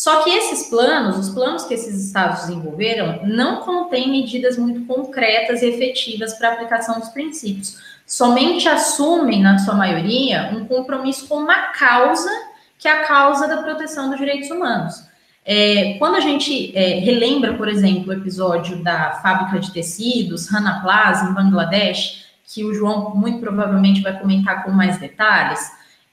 Só 0.00 0.22
que 0.22 0.30
esses 0.30 0.70
planos, 0.70 1.18
os 1.18 1.28
planos 1.28 1.64
que 1.64 1.74
esses 1.74 2.06
estados 2.06 2.46
desenvolveram, 2.46 3.20
não 3.26 3.56
contêm 3.56 4.10
medidas 4.10 4.56
muito 4.56 4.86
concretas 4.86 5.60
e 5.60 5.66
efetivas 5.66 6.32
para 6.38 6.48
a 6.48 6.52
aplicação 6.54 6.98
dos 6.98 7.10
princípios. 7.10 7.76
Somente 8.06 8.66
assumem, 8.66 9.42
na 9.42 9.58
sua 9.58 9.74
maioria, 9.74 10.52
um 10.54 10.64
compromisso 10.64 11.28
com 11.28 11.34
uma 11.34 11.72
causa 11.72 12.30
que 12.78 12.88
é 12.88 12.92
a 12.92 13.06
causa 13.06 13.46
da 13.46 13.58
proteção 13.58 14.08
dos 14.08 14.18
direitos 14.18 14.50
humanos. 14.50 15.04
É, 15.44 15.96
quando 15.98 16.14
a 16.14 16.20
gente 16.20 16.74
é, 16.74 16.98
relembra, 17.00 17.52
por 17.58 17.68
exemplo, 17.68 18.08
o 18.08 18.14
episódio 18.14 18.82
da 18.82 19.20
fábrica 19.22 19.58
de 19.58 19.70
tecidos, 19.70 20.48
Rana 20.48 20.80
Plaza, 20.80 21.28
em 21.28 21.34
Bangladesh, 21.34 22.24
que 22.42 22.64
o 22.64 22.72
João 22.72 23.14
muito 23.14 23.38
provavelmente 23.38 24.00
vai 24.00 24.18
comentar 24.18 24.64
com 24.64 24.70
mais 24.70 24.96
detalhes, 24.96 25.60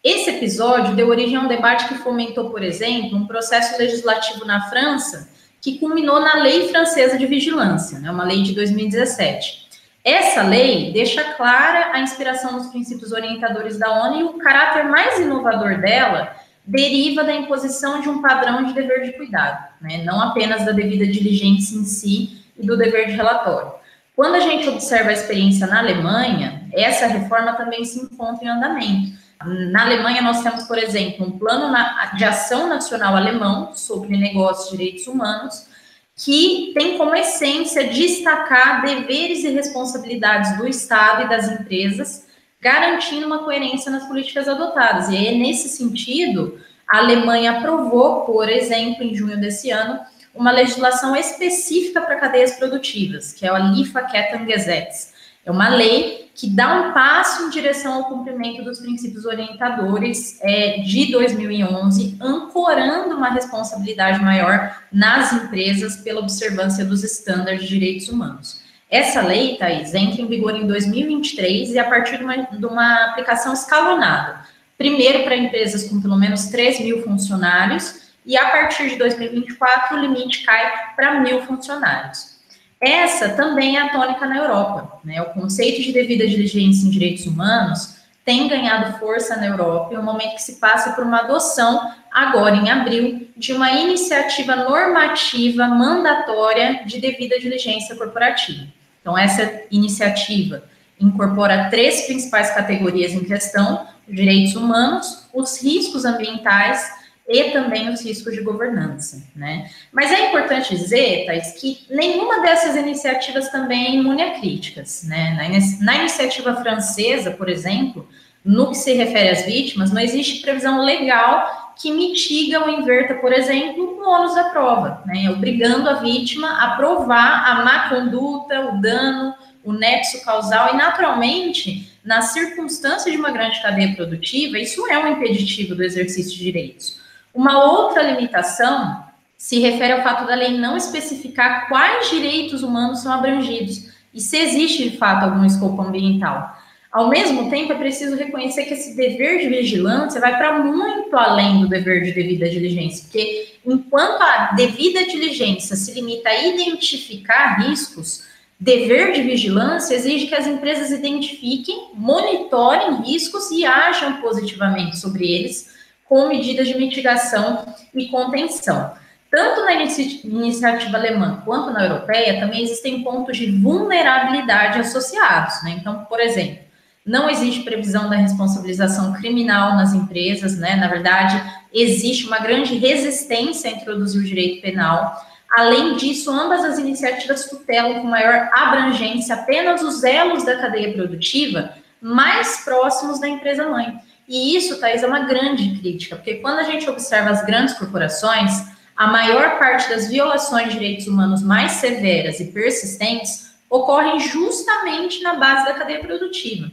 esse 0.03 0.29
episódio 0.29 0.95
deu 0.95 1.09
origem 1.09 1.35
a 1.35 1.41
um 1.41 1.47
debate 1.47 1.87
que 1.87 1.95
fomentou, 1.95 2.49
por 2.49 2.63
exemplo, 2.63 3.17
um 3.17 3.27
processo 3.27 3.77
legislativo 3.77 4.45
na 4.45 4.69
França 4.69 5.29
que 5.61 5.79
culminou 5.79 6.19
na 6.19 6.35
Lei 6.35 6.69
Francesa 6.69 7.17
de 7.17 7.25
Vigilância, 7.25 7.99
né, 7.99 8.09
uma 8.11 8.23
lei 8.23 8.43
de 8.43 8.53
2017. 8.53 9.67
Essa 10.03 10.43
lei 10.43 10.93
deixa 10.93 11.23
clara 11.33 11.91
a 11.93 11.99
inspiração 11.99 12.57
dos 12.57 12.67
princípios 12.67 13.11
orientadores 13.11 13.77
da 13.77 13.91
ONU 14.05 14.19
e 14.19 14.23
o 14.23 14.33
caráter 14.33 14.85
mais 14.85 15.19
inovador 15.19 15.81
dela 15.81 16.35
deriva 16.65 17.23
da 17.23 17.33
imposição 17.33 17.99
de 17.99 18.07
um 18.07 18.21
padrão 18.21 18.63
de 18.63 18.73
dever 18.73 19.03
de 19.03 19.13
cuidado, 19.13 19.67
né, 19.81 20.03
não 20.03 20.21
apenas 20.21 20.65
da 20.65 20.71
devida 20.71 21.05
diligência 21.05 21.75
em 21.75 21.83
si 21.83 22.41
e 22.57 22.65
do 22.65 22.77
dever 22.77 23.07
de 23.07 23.13
relatório. 23.13 23.73
Quando 24.15 24.35
a 24.35 24.39
gente 24.39 24.69
observa 24.69 25.09
a 25.09 25.13
experiência 25.13 25.67
na 25.67 25.79
Alemanha, 25.79 26.67
essa 26.73 27.07
reforma 27.07 27.53
também 27.53 27.83
se 27.83 27.99
encontra 27.99 28.45
em 28.45 28.49
andamento. 28.49 29.26
Na 29.45 29.83
Alemanha, 29.83 30.21
nós 30.21 30.41
temos, 30.41 30.63
por 30.63 30.77
exemplo, 30.77 31.25
um 31.25 31.37
plano 31.37 31.73
de 32.15 32.23
ação 32.23 32.67
nacional 32.67 33.15
alemão 33.15 33.75
sobre 33.75 34.17
negócios 34.17 34.67
e 34.67 34.77
direitos 34.77 35.07
humanos, 35.07 35.67
que 36.15 36.71
tem 36.73 36.97
como 36.97 37.15
essência 37.15 37.87
destacar 37.87 38.83
deveres 38.83 39.43
e 39.43 39.49
responsabilidades 39.49 40.57
do 40.57 40.67
Estado 40.67 41.23
e 41.23 41.29
das 41.29 41.47
empresas, 41.47 42.25
garantindo 42.59 43.27
uma 43.27 43.43
coerência 43.43 43.91
nas 43.91 44.07
políticas 44.07 44.47
adotadas. 44.47 45.09
E 45.09 45.15
aí, 45.15 45.37
nesse 45.37 45.69
sentido, 45.69 46.59
a 46.89 46.97
Alemanha 46.97 47.59
aprovou, 47.59 48.21
por 48.21 48.49
exemplo, 48.49 49.03
em 49.03 49.13
junho 49.13 49.39
desse 49.39 49.69
ano, 49.69 49.99
uma 50.33 50.51
legislação 50.51 51.15
específica 51.15 52.01
para 52.01 52.15
cadeias 52.15 52.53
produtivas, 52.53 53.33
que 53.33 53.45
é 53.45 53.49
a 53.49 53.59
Lieferkettengesetz. 53.59 55.13
É 55.47 55.51
uma 55.51 55.69
lei 55.69 56.29
que 56.35 56.49
dá 56.49 56.75
um 56.75 56.91
passo 56.91 57.43
em 57.43 57.49
direção 57.49 57.93
ao 57.93 58.03
cumprimento 58.03 58.65
dos 58.65 58.81
princípios 58.81 59.25
orientadores 59.25 60.37
é, 60.41 60.81
de 60.81 61.09
2011, 61.09 62.17
ancorando 62.21 63.15
uma 63.15 63.29
responsabilidade 63.29 64.21
maior 64.21 64.77
nas 64.91 65.31
empresas 65.31 65.95
pela 66.01 66.19
observância 66.19 66.83
dos 66.83 67.01
estándares 67.01 67.61
de 67.61 67.69
direitos 67.69 68.09
humanos. 68.09 68.61
Essa 68.91 69.21
lei, 69.21 69.55
Thaís, 69.55 69.93
entra 69.93 70.21
em 70.21 70.27
vigor 70.27 70.53
em 70.53 70.67
2023 70.67 71.69
e 71.69 71.79
a 71.79 71.85
partir 71.85 72.17
de 72.17 72.25
uma, 72.25 72.35
de 72.35 72.65
uma 72.65 73.05
aplicação 73.05 73.53
escalonada. 73.53 74.41
Primeiro 74.77 75.23
para 75.23 75.37
empresas 75.37 75.87
com 75.87 76.01
pelo 76.01 76.17
menos 76.17 76.47
3 76.47 76.81
mil 76.81 77.03
funcionários, 77.03 78.05
e 78.25 78.37
a 78.37 78.49
partir 78.49 78.89
de 78.89 78.97
2024 78.97 79.95
o 79.95 80.01
limite 80.01 80.43
cai 80.43 80.93
para 80.93 81.21
mil 81.21 81.41
funcionários. 81.43 82.36
Essa 82.79 83.29
também 83.29 83.77
é 83.77 83.81
a 83.81 83.89
tônica 83.89 84.25
na 84.25 84.37
Europa. 84.37 84.99
Né? 85.03 85.21
O 85.21 85.33
conceito 85.33 85.81
de 85.81 85.91
devida 85.91 86.27
diligência 86.27 86.87
em 86.87 86.91
direitos 86.91 87.25
humanos 87.25 87.97
tem 88.23 88.47
ganhado 88.47 88.99
força 88.99 89.37
na 89.37 89.47
Europa 89.47 89.93
em 89.93 89.97
um 89.97 90.03
momento 90.03 90.35
que 90.35 90.41
se 90.41 90.57
passa 90.57 90.91
por 90.91 91.05
uma 91.05 91.19
adoção, 91.19 91.91
agora 92.11 92.55
em 92.55 92.69
abril, 92.69 93.27
de 93.37 93.53
uma 93.53 93.71
iniciativa 93.71 94.55
normativa 94.55 95.65
mandatória 95.67 96.81
de 96.85 96.99
devida 96.99 97.39
diligência 97.39 97.95
corporativa. 97.95 98.67
Então, 99.01 99.17
essa 99.17 99.61
iniciativa 99.71 100.63
incorpora 100.99 101.69
três 101.69 102.01
principais 102.05 102.51
categorias 102.51 103.13
em 103.13 103.23
questão: 103.23 103.87
os 104.07 104.13
direitos 104.13 104.55
humanos, 104.55 105.25
os 105.33 105.63
riscos 105.63 106.03
ambientais 106.03 106.96
e 107.27 107.51
também 107.51 107.89
os 107.89 108.01
riscos 108.01 108.33
de 108.33 108.41
governança, 108.41 109.21
né? 109.35 109.69
Mas 109.91 110.11
é 110.11 110.29
importante 110.29 110.75
dizer, 110.75 111.25
Thais, 111.25 111.53
que 111.59 111.85
nenhuma 111.89 112.41
dessas 112.41 112.75
iniciativas 112.77 113.49
também 113.49 113.87
é 113.87 113.95
imune 113.95 114.21
a 114.21 114.39
críticas, 114.39 115.03
né? 115.03 115.35
Na, 115.35 115.85
na 115.85 115.99
iniciativa 115.99 116.55
francesa, 116.55 117.31
por 117.31 117.49
exemplo, 117.49 118.07
no 118.45 118.69
que 118.69 118.77
se 118.77 118.93
refere 118.93 119.29
às 119.29 119.45
vítimas, 119.45 119.91
não 119.91 120.01
existe 120.01 120.41
previsão 120.41 120.81
legal 120.81 121.73
que 121.75 121.91
mitiga 121.91 122.61
ou 122.61 122.69
inverta, 122.69 123.15
por 123.15 123.33
exemplo, 123.33 123.83
o 123.83 124.09
ônus 124.09 124.33
da 124.33 124.45
prova, 124.45 125.03
né? 125.05 125.29
Obrigando 125.29 125.89
a 125.89 125.95
vítima 125.95 126.63
a 126.63 126.77
provar 126.77 127.45
a 127.45 127.65
má 127.65 127.89
conduta, 127.89 128.69
o 128.71 128.81
dano, 128.81 129.35
o 129.65 129.73
nexo 129.73 130.23
causal 130.23 130.73
e, 130.73 130.77
naturalmente, 130.77 131.91
na 132.05 132.21
circunstância 132.21 133.11
de 133.11 133.17
uma 133.17 133.31
grande 133.31 133.61
cadeia 133.61 133.93
produtiva, 133.93 134.57
isso 134.57 134.87
é 134.87 134.97
um 134.97 135.11
impeditivo 135.11 135.75
do 135.75 135.83
exercício 135.83 136.31
de 136.37 136.45
direitos. 136.45 137.05
Uma 137.37 137.63
outra 137.63 138.01
limitação 138.01 139.05
se 139.37 139.59
refere 139.59 139.93
ao 139.93 140.01
fato 140.01 140.25
da 140.25 140.33
lei 140.33 140.57
não 140.57 140.75
especificar 140.75 141.69
quais 141.69 142.09
direitos 142.09 142.63
humanos 142.63 143.03
são 143.03 143.11
abrangidos 143.11 143.91
e 144.11 144.19
se 144.19 144.35
existe 144.37 144.89
de 144.89 144.97
fato 144.97 145.25
algum 145.25 145.45
escopo 145.45 145.79
ambiental. 145.83 146.57
Ao 146.91 147.09
mesmo 147.09 147.47
tempo, 147.51 147.71
é 147.71 147.75
preciso 147.75 148.15
reconhecer 148.15 148.65
que 148.65 148.73
esse 148.73 148.97
dever 148.97 149.37
de 149.37 149.49
vigilância 149.49 150.19
vai 150.19 150.35
para 150.35 150.63
muito 150.63 151.15
além 151.15 151.61
do 151.61 151.69
dever 151.69 152.05
de 152.05 152.11
devida 152.11 152.49
diligência, 152.49 153.03
porque 153.03 153.53
enquanto 153.63 154.19
a 154.19 154.53
devida 154.55 155.05
diligência 155.05 155.75
se 155.75 155.93
limita 155.93 156.29
a 156.29 156.43
identificar 156.43 157.59
riscos, 157.59 158.23
dever 158.59 159.13
de 159.13 159.21
vigilância 159.21 159.93
exige 159.93 160.25
que 160.25 160.33
as 160.33 160.47
empresas 160.47 160.89
identifiquem, 160.89 161.89
monitorem 161.93 163.03
riscos 163.03 163.51
e 163.51 163.63
ajam 163.63 164.19
positivamente 164.21 164.97
sobre 164.97 165.31
eles 165.31 165.76
com 166.07 166.27
medidas 166.27 166.67
de 166.67 166.77
mitigação 166.77 167.65
e 167.93 168.07
contenção. 168.07 168.93
Tanto 169.29 169.65
na 169.65 169.73
inici 169.73 170.21
iniciativa 170.23 170.97
alemã 170.97 171.41
quanto 171.43 171.71
na 171.71 171.83
europeia, 171.83 172.39
também 172.39 172.63
existem 172.63 173.03
pontos 173.03 173.37
de 173.37 173.51
vulnerabilidade 173.51 174.79
associados. 174.79 175.61
Né? 175.63 175.77
Então, 175.79 176.05
por 176.05 176.19
exemplo, 176.19 176.59
não 177.05 177.29
existe 177.29 177.63
previsão 177.63 178.09
da 178.09 178.17
responsabilização 178.17 179.13
criminal 179.13 179.75
nas 179.75 179.93
empresas, 179.93 180.57
né? 180.57 180.75
Na 180.75 180.89
verdade, 180.89 181.41
existe 181.73 182.27
uma 182.27 182.39
grande 182.39 182.75
resistência 182.75 183.69
a 183.69 183.73
introduzir 183.73 184.21
o 184.21 184.25
direito 184.25 184.61
penal. 184.61 185.15
Além 185.57 185.95
disso, 185.95 186.29
ambas 186.29 186.65
as 186.65 186.77
iniciativas 186.77 187.45
tutelam 187.45 188.01
com 188.01 188.07
maior 188.07 188.49
abrangência 188.51 189.35
apenas 189.35 189.81
os 189.81 190.03
elos 190.03 190.43
da 190.43 190.57
cadeia 190.57 190.93
produtiva 190.93 191.73
mais 192.01 192.65
próximos 192.65 193.21
da 193.21 193.29
empresa 193.29 193.69
mãe. 193.69 193.97
E 194.27 194.57
isso, 194.57 194.79
Thais, 194.79 195.03
é 195.03 195.07
uma 195.07 195.21
grande 195.21 195.79
crítica, 195.79 196.15
porque 196.15 196.35
quando 196.35 196.59
a 196.59 196.63
gente 196.63 196.89
observa 196.89 197.29
as 197.29 197.45
grandes 197.45 197.73
corporações, 197.75 198.51
a 198.95 199.07
maior 199.07 199.57
parte 199.57 199.89
das 199.89 200.09
violações 200.09 200.67
de 200.67 200.73
direitos 200.73 201.07
humanos 201.07 201.41
mais 201.41 201.73
severas 201.73 202.39
e 202.39 202.45
persistentes 202.51 203.55
ocorrem 203.69 204.19
justamente 204.19 205.21
na 205.21 205.35
base 205.35 205.65
da 205.65 205.75
cadeia 205.75 205.99
produtiva. 205.99 206.69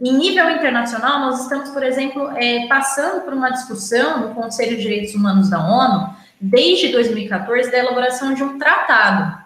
Em 0.00 0.12
nível 0.12 0.48
internacional, 0.50 1.20
nós 1.20 1.42
estamos, 1.42 1.70
por 1.70 1.82
exemplo, 1.82 2.30
é, 2.36 2.66
passando 2.68 3.22
por 3.22 3.32
uma 3.32 3.50
discussão 3.50 4.20
no 4.20 4.34
Conselho 4.34 4.76
de 4.76 4.82
Direitos 4.82 5.14
Humanos 5.14 5.50
da 5.50 5.58
ONU, 5.58 6.14
desde 6.40 6.88
2014, 6.88 7.70
da 7.70 7.78
elaboração 7.78 8.32
de 8.32 8.42
um 8.42 8.58
tratado. 8.58 9.36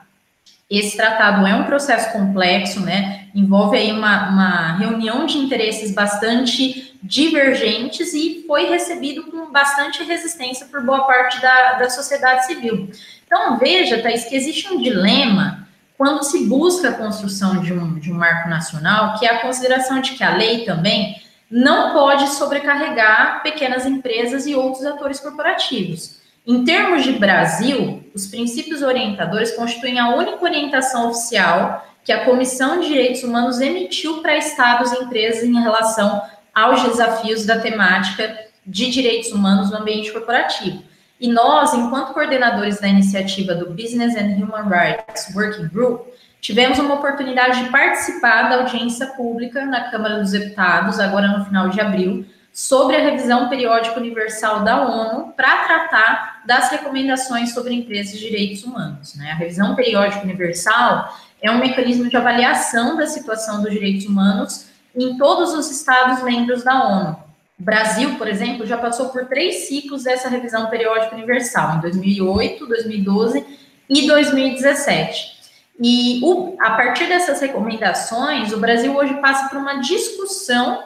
Esse 0.70 0.96
tratado 0.96 1.46
é 1.46 1.54
um 1.54 1.64
processo 1.64 2.12
complexo, 2.12 2.80
né? 2.80 3.21
Envolve 3.34 3.76
aí 3.76 3.92
uma, 3.92 4.28
uma 4.28 4.76
reunião 4.76 5.26
de 5.26 5.38
interesses 5.38 5.90
bastante 5.90 6.98
divergentes 7.02 8.12
e 8.12 8.44
foi 8.46 8.68
recebido 8.68 9.24
com 9.24 9.50
bastante 9.50 10.02
resistência 10.04 10.66
por 10.66 10.82
boa 10.84 11.04
parte 11.04 11.40
da, 11.40 11.74
da 11.74 11.90
sociedade 11.90 12.46
civil. 12.46 12.90
Então, 13.26 13.58
veja, 13.58 14.02
Thais, 14.02 14.24
que 14.24 14.36
existe 14.36 14.72
um 14.72 14.80
dilema 14.80 15.66
quando 15.96 16.22
se 16.22 16.46
busca 16.46 16.90
a 16.90 16.94
construção 16.94 17.60
de 17.60 17.72
um, 17.72 17.98
de 17.98 18.12
um 18.12 18.16
marco 18.16 18.48
nacional, 18.48 19.18
que 19.18 19.26
é 19.26 19.30
a 19.30 19.40
consideração 19.40 20.00
de 20.00 20.12
que 20.12 20.24
a 20.24 20.36
lei 20.36 20.64
também 20.64 21.22
não 21.50 21.92
pode 21.92 22.28
sobrecarregar 22.30 23.42
pequenas 23.42 23.86
empresas 23.86 24.46
e 24.46 24.54
outros 24.54 24.84
atores 24.84 25.20
corporativos. 25.20 26.20
Em 26.46 26.64
termos 26.64 27.04
de 27.04 27.12
Brasil, 27.12 28.02
os 28.14 28.26
princípios 28.26 28.82
orientadores 28.82 29.54
constituem 29.54 29.98
a 30.00 30.14
única 30.14 30.42
orientação 30.42 31.10
oficial 31.10 31.86
que 32.04 32.12
a 32.12 32.24
Comissão 32.24 32.80
de 32.80 32.88
Direitos 32.88 33.22
Humanos 33.22 33.60
emitiu 33.60 34.20
para 34.22 34.36
estados 34.36 34.92
e 34.92 35.04
empresas 35.04 35.44
em 35.44 35.60
relação 35.60 36.22
aos 36.54 36.82
desafios 36.82 37.46
da 37.46 37.60
temática 37.60 38.36
de 38.66 38.90
direitos 38.90 39.32
humanos 39.32 39.70
no 39.70 39.78
ambiente 39.78 40.12
corporativo. 40.12 40.82
E 41.20 41.28
nós, 41.28 41.72
enquanto 41.72 42.12
coordenadores 42.12 42.80
da 42.80 42.88
iniciativa 42.88 43.54
do 43.54 43.70
Business 43.70 44.16
and 44.16 44.36
Human 44.36 44.68
Rights 44.68 45.32
Working 45.34 45.68
Group, 45.68 46.08
tivemos 46.40 46.78
uma 46.80 46.94
oportunidade 46.94 47.62
de 47.62 47.70
participar 47.70 48.48
da 48.48 48.56
audiência 48.56 49.06
pública 49.08 49.64
na 49.64 49.90
Câmara 49.90 50.18
dos 50.18 50.32
Deputados, 50.32 50.98
agora 50.98 51.28
no 51.28 51.44
final 51.44 51.68
de 51.68 51.80
abril, 51.80 52.26
sobre 52.52 52.96
a 52.96 53.00
revisão 53.00 53.48
periódica 53.48 53.98
universal 53.98 54.64
da 54.64 54.82
ONU 54.82 55.32
para 55.36 55.64
tratar 55.64 56.31
das 56.46 56.70
recomendações 56.70 57.52
sobre 57.52 57.74
empresas 57.74 58.12
de 58.12 58.28
direitos 58.28 58.64
humanos. 58.64 59.14
Né? 59.14 59.30
A 59.30 59.34
revisão 59.34 59.74
periódica 59.74 60.22
universal 60.22 61.16
é 61.40 61.50
um 61.50 61.58
mecanismo 61.58 62.08
de 62.08 62.16
avaliação 62.16 62.96
da 62.96 63.06
situação 63.06 63.62
dos 63.62 63.72
direitos 63.72 64.06
humanos 64.06 64.66
em 64.94 65.16
todos 65.16 65.54
os 65.54 65.70
Estados 65.70 66.22
membros 66.22 66.62
da 66.62 66.86
ONU. 66.86 67.16
O 67.58 67.62
Brasil, 67.62 68.16
por 68.16 68.26
exemplo, 68.28 68.66
já 68.66 68.76
passou 68.76 69.10
por 69.10 69.26
três 69.26 69.68
ciclos 69.68 70.04
dessa 70.04 70.28
revisão 70.28 70.68
periódica 70.68 71.14
universal, 71.14 71.76
em 71.76 71.80
2008, 71.80 72.66
2012 72.66 73.46
e 73.88 74.06
2017. 74.06 75.32
E 75.80 76.20
o, 76.22 76.56
a 76.60 76.72
partir 76.72 77.06
dessas 77.06 77.40
recomendações, 77.40 78.52
o 78.52 78.58
Brasil 78.58 78.94
hoje 78.94 79.14
passa 79.14 79.48
por 79.48 79.58
uma 79.58 79.80
discussão 79.80 80.82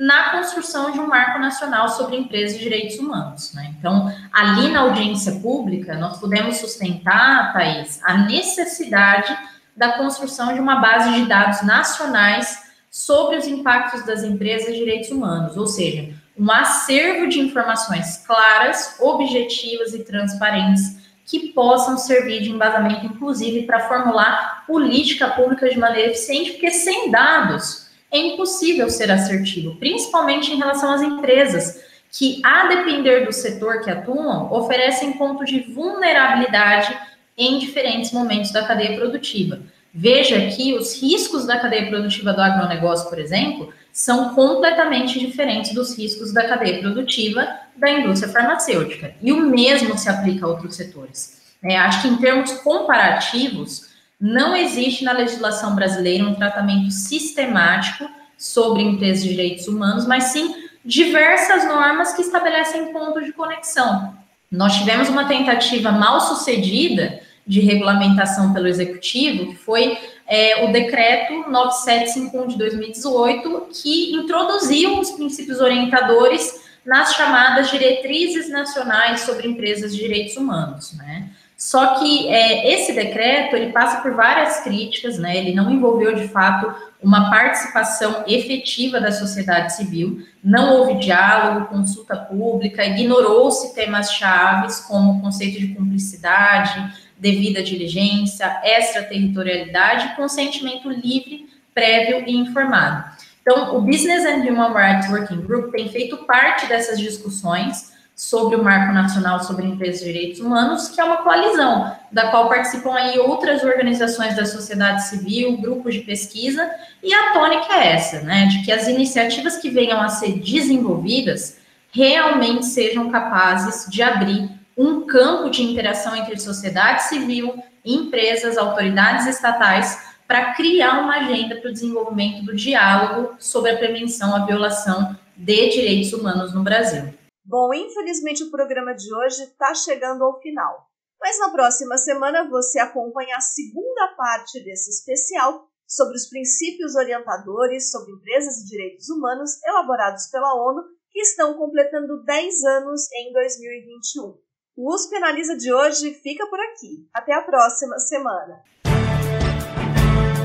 na 0.00 0.30
construção 0.30 0.90
de 0.90 0.98
um 0.98 1.06
marco 1.06 1.38
nacional 1.38 1.86
sobre 1.90 2.16
empresas 2.16 2.56
e 2.56 2.60
direitos 2.60 2.98
humanos. 2.98 3.52
Né? 3.52 3.74
Então, 3.78 4.10
ali 4.32 4.68
na 4.68 4.80
audiência 4.80 5.32
pública, 5.40 5.94
nós 5.98 6.18
pudemos 6.18 6.56
sustentar, 6.56 7.52
Thaís, 7.52 8.00
a 8.02 8.16
necessidade 8.16 9.36
da 9.76 9.98
construção 9.98 10.54
de 10.54 10.60
uma 10.60 10.76
base 10.76 11.12
de 11.12 11.26
dados 11.26 11.60
nacionais 11.62 12.70
sobre 12.90 13.36
os 13.36 13.46
impactos 13.46 14.06
das 14.06 14.24
empresas 14.24 14.70
e 14.70 14.78
direitos 14.78 15.10
humanos, 15.10 15.58
ou 15.58 15.66
seja, 15.66 16.14
um 16.36 16.50
acervo 16.50 17.28
de 17.28 17.38
informações 17.38 18.24
claras, 18.26 18.96
objetivas 19.00 19.92
e 19.92 20.02
transparentes 20.02 20.98
que 21.26 21.48
possam 21.48 21.98
servir 21.98 22.40
de 22.40 22.50
embasamento, 22.50 23.04
inclusive, 23.04 23.66
para 23.66 23.86
formular 23.86 24.64
política 24.66 25.28
pública 25.28 25.68
de 25.68 25.78
maneira 25.78 26.10
eficiente, 26.10 26.52
porque 26.52 26.70
sem 26.70 27.10
dados 27.10 27.89
é 28.10 28.18
impossível 28.18 28.90
ser 28.90 29.10
assertivo, 29.10 29.76
principalmente 29.76 30.52
em 30.52 30.56
relação 30.56 30.92
às 30.92 31.02
empresas, 31.02 31.82
que, 32.10 32.40
a 32.44 32.66
depender 32.66 33.24
do 33.24 33.32
setor 33.32 33.82
que 33.82 33.90
atuam, 33.90 34.52
oferecem 34.52 35.12
ponto 35.12 35.44
de 35.44 35.60
vulnerabilidade 35.72 36.96
em 37.38 37.58
diferentes 37.58 38.12
momentos 38.12 38.50
da 38.50 38.66
cadeia 38.66 38.96
produtiva. 38.96 39.60
Veja 39.92 40.50
que 40.50 40.74
os 40.74 41.00
riscos 41.00 41.46
da 41.46 41.58
cadeia 41.58 41.88
produtiva 41.88 42.32
do 42.32 42.40
agronegócio, 42.40 43.08
por 43.08 43.18
exemplo, 43.18 43.72
são 43.92 44.34
completamente 44.34 45.18
diferentes 45.18 45.74
dos 45.74 45.96
riscos 45.96 46.32
da 46.32 46.46
cadeia 46.46 46.80
produtiva 46.80 47.48
da 47.76 47.90
indústria 47.90 48.32
farmacêutica. 48.32 49.14
E 49.20 49.32
o 49.32 49.40
mesmo 49.40 49.98
se 49.98 50.08
aplica 50.08 50.46
a 50.46 50.48
outros 50.48 50.76
setores. 50.76 51.40
É, 51.62 51.76
acho 51.76 52.02
que 52.02 52.08
em 52.08 52.16
termos 52.16 52.52
comparativos, 52.52 53.89
não 54.20 54.54
existe 54.54 55.02
na 55.04 55.12
legislação 55.12 55.74
brasileira 55.74 56.24
um 56.24 56.34
tratamento 56.34 56.90
sistemático 56.90 58.08
sobre 58.36 58.82
empresas 58.82 59.22
de 59.22 59.30
direitos 59.30 59.66
humanos, 59.66 60.06
mas 60.06 60.24
sim 60.24 60.54
diversas 60.84 61.66
normas 61.66 62.12
que 62.12 62.22
estabelecem 62.22 62.92
pontos 62.92 63.24
de 63.24 63.32
conexão. 63.32 64.14
Nós 64.50 64.76
tivemos 64.76 65.08
uma 65.08 65.26
tentativa 65.26 65.92
mal 65.92 66.20
sucedida 66.20 67.20
de 67.46 67.60
regulamentação 67.60 68.52
pelo 68.52 68.66
executivo, 68.66 69.50
que 69.50 69.56
foi 69.56 69.98
é, 70.26 70.64
o 70.64 70.72
decreto 70.72 71.50
9751 71.50 72.46
de 72.48 72.58
2018, 72.58 73.68
que 73.72 74.12
introduziu 74.12 74.98
os 75.00 75.10
princípios 75.10 75.60
orientadores 75.60 76.69
nas 76.84 77.14
chamadas 77.14 77.70
diretrizes 77.70 78.48
nacionais 78.48 79.20
sobre 79.20 79.48
empresas 79.48 79.94
de 79.94 80.00
direitos 80.00 80.36
humanos, 80.36 80.92
né? 80.94 81.30
Só 81.60 81.98
que 81.98 82.26
é, 82.28 82.72
esse 82.72 82.94
decreto 82.94 83.54
ele 83.54 83.70
passa 83.70 84.00
por 84.00 84.14
várias 84.14 84.60
críticas, 84.62 85.18
né? 85.18 85.36
Ele 85.36 85.54
não 85.54 85.70
envolveu 85.70 86.14
de 86.14 86.26
fato 86.26 86.74
uma 87.02 87.28
participação 87.28 88.24
efetiva 88.26 88.98
da 88.98 89.12
sociedade 89.12 89.76
civil, 89.76 90.26
não 90.42 90.78
houve 90.78 91.00
diálogo, 91.00 91.66
consulta 91.66 92.16
pública, 92.16 92.84
ignorou-se 92.84 93.74
temas 93.74 94.12
chaves 94.14 94.80
como 94.80 95.12
o 95.12 95.20
conceito 95.20 95.60
de 95.60 95.74
cumplicidade, 95.74 96.94
devida 97.18 97.62
diligência, 97.62 98.58
extraterritorialidade 98.64 100.16
consentimento 100.16 100.88
livre, 100.88 101.46
prévio 101.74 102.24
e 102.26 102.36
informado. 102.36 103.04
Então, 103.42 103.76
o 103.76 103.80
Business 103.80 104.24
and 104.24 104.42
Human 104.48 104.72
Rights 104.72 105.10
Working 105.10 105.42
Group 105.42 105.72
tem 105.72 105.88
feito 105.88 106.18
parte 106.18 106.66
dessas 106.66 106.98
discussões 106.98 107.90
sobre 108.20 108.54
o 108.54 108.62
Marco 108.62 108.92
Nacional 108.92 109.42
sobre 109.42 109.64
Empresas 109.64 110.02
e 110.02 110.04
Direitos 110.04 110.40
Humanos, 110.40 110.88
que 110.88 111.00
é 111.00 111.04
uma 111.04 111.22
coalizão, 111.22 111.96
da 112.12 112.28
qual 112.28 112.50
participam 112.50 112.94
aí 112.94 113.18
outras 113.18 113.64
organizações 113.64 114.36
da 114.36 114.44
sociedade 114.44 115.08
civil, 115.08 115.56
grupos 115.56 115.94
de 115.94 116.00
pesquisa, 116.00 116.70
e 117.02 117.14
a 117.14 117.32
tônica 117.32 117.72
é 117.72 117.94
essa, 117.94 118.20
né, 118.20 118.44
de 118.44 118.62
que 118.62 118.70
as 118.70 118.86
iniciativas 118.88 119.56
que 119.56 119.70
venham 119.70 119.98
a 120.02 120.10
ser 120.10 120.38
desenvolvidas 120.38 121.60
realmente 121.90 122.66
sejam 122.66 123.10
capazes 123.10 123.90
de 123.90 124.02
abrir 124.02 124.50
um 124.76 125.06
campo 125.06 125.48
de 125.48 125.62
interação 125.62 126.14
entre 126.14 126.38
sociedade 126.38 127.04
civil, 127.04 127.62
empresas, 127.82 128.58
autoridades 128.58 129.26
estatais, 129.26 129.98
para 130.30 130.54
criar 130.54 131.02
uma 131.02 131.16
agenda 131.16 131.60
para 131.60 131.70
o 131.70 131.72
desenvolvimento 131.72 132.44
do 132.44 132.54
diálogo 132.54 133.34
sobre 133.40 133.72
a 133.72 133.76
prevenção 133.76 134.32
à 134.32 134.46
violação 134.46 135.18
de 135.36 135.70
direitos 135.70 136.12
humanos 136.12 136.54
no 136.54 136.62
Brasil. 136.62 137.12
Bom, 137.44 137.74
infelizmente 137.74 138.44
o 138.44 138.50
programa 138.52 138.94
de 138.94 139.12
hoje 139.12 139.42
está 139.42 139.74
chegando 139.74 140.22
ao 140.22 140.40
final. 140.40 140.86
Mas 141.20 141.36
na 141.40 141.50
próxima 141.50 141.98
semana 141.98 142.48
você 142.48 142.78
acompanha 142.78 143.36
a 143.36 143.40
segunda 143.40 144.14
parte 144.16 144.62
desse 144.62 144.90
especial 144.90 145.66
sobre 145.84 146.14
os 146.14 146.28
princípios 146.28 146.94
orientadores 146.94 147.90
sobre 147.90 148.12
empresas 148.12 148.58
e 148.58 148.68
direitos 148.68 149.08
humanos 149.08 149.60
elaborados 149.64 150.28
pela 150.28 150.54
ONU 150.54 150.80
que 151.10 151.22
estão 151.22 151.54
completando 151.54 152.22
10 152.22 152.62
anos 152.66 153.10
em 153.14 153.32
2021. 153.32 154.38
O 154.76 154.94
USP 154.94 155.16
Analisa 155.16 155.56
de 155.56 155.72
hoje 155.72 156.14
fica 156.22 156.46
por 156.46 156.60
aqui. 156.60 157.08
Até 157.12 157.34
a 157.34 157.42
próxima 157.42 157.98
semana. 157.98 158.62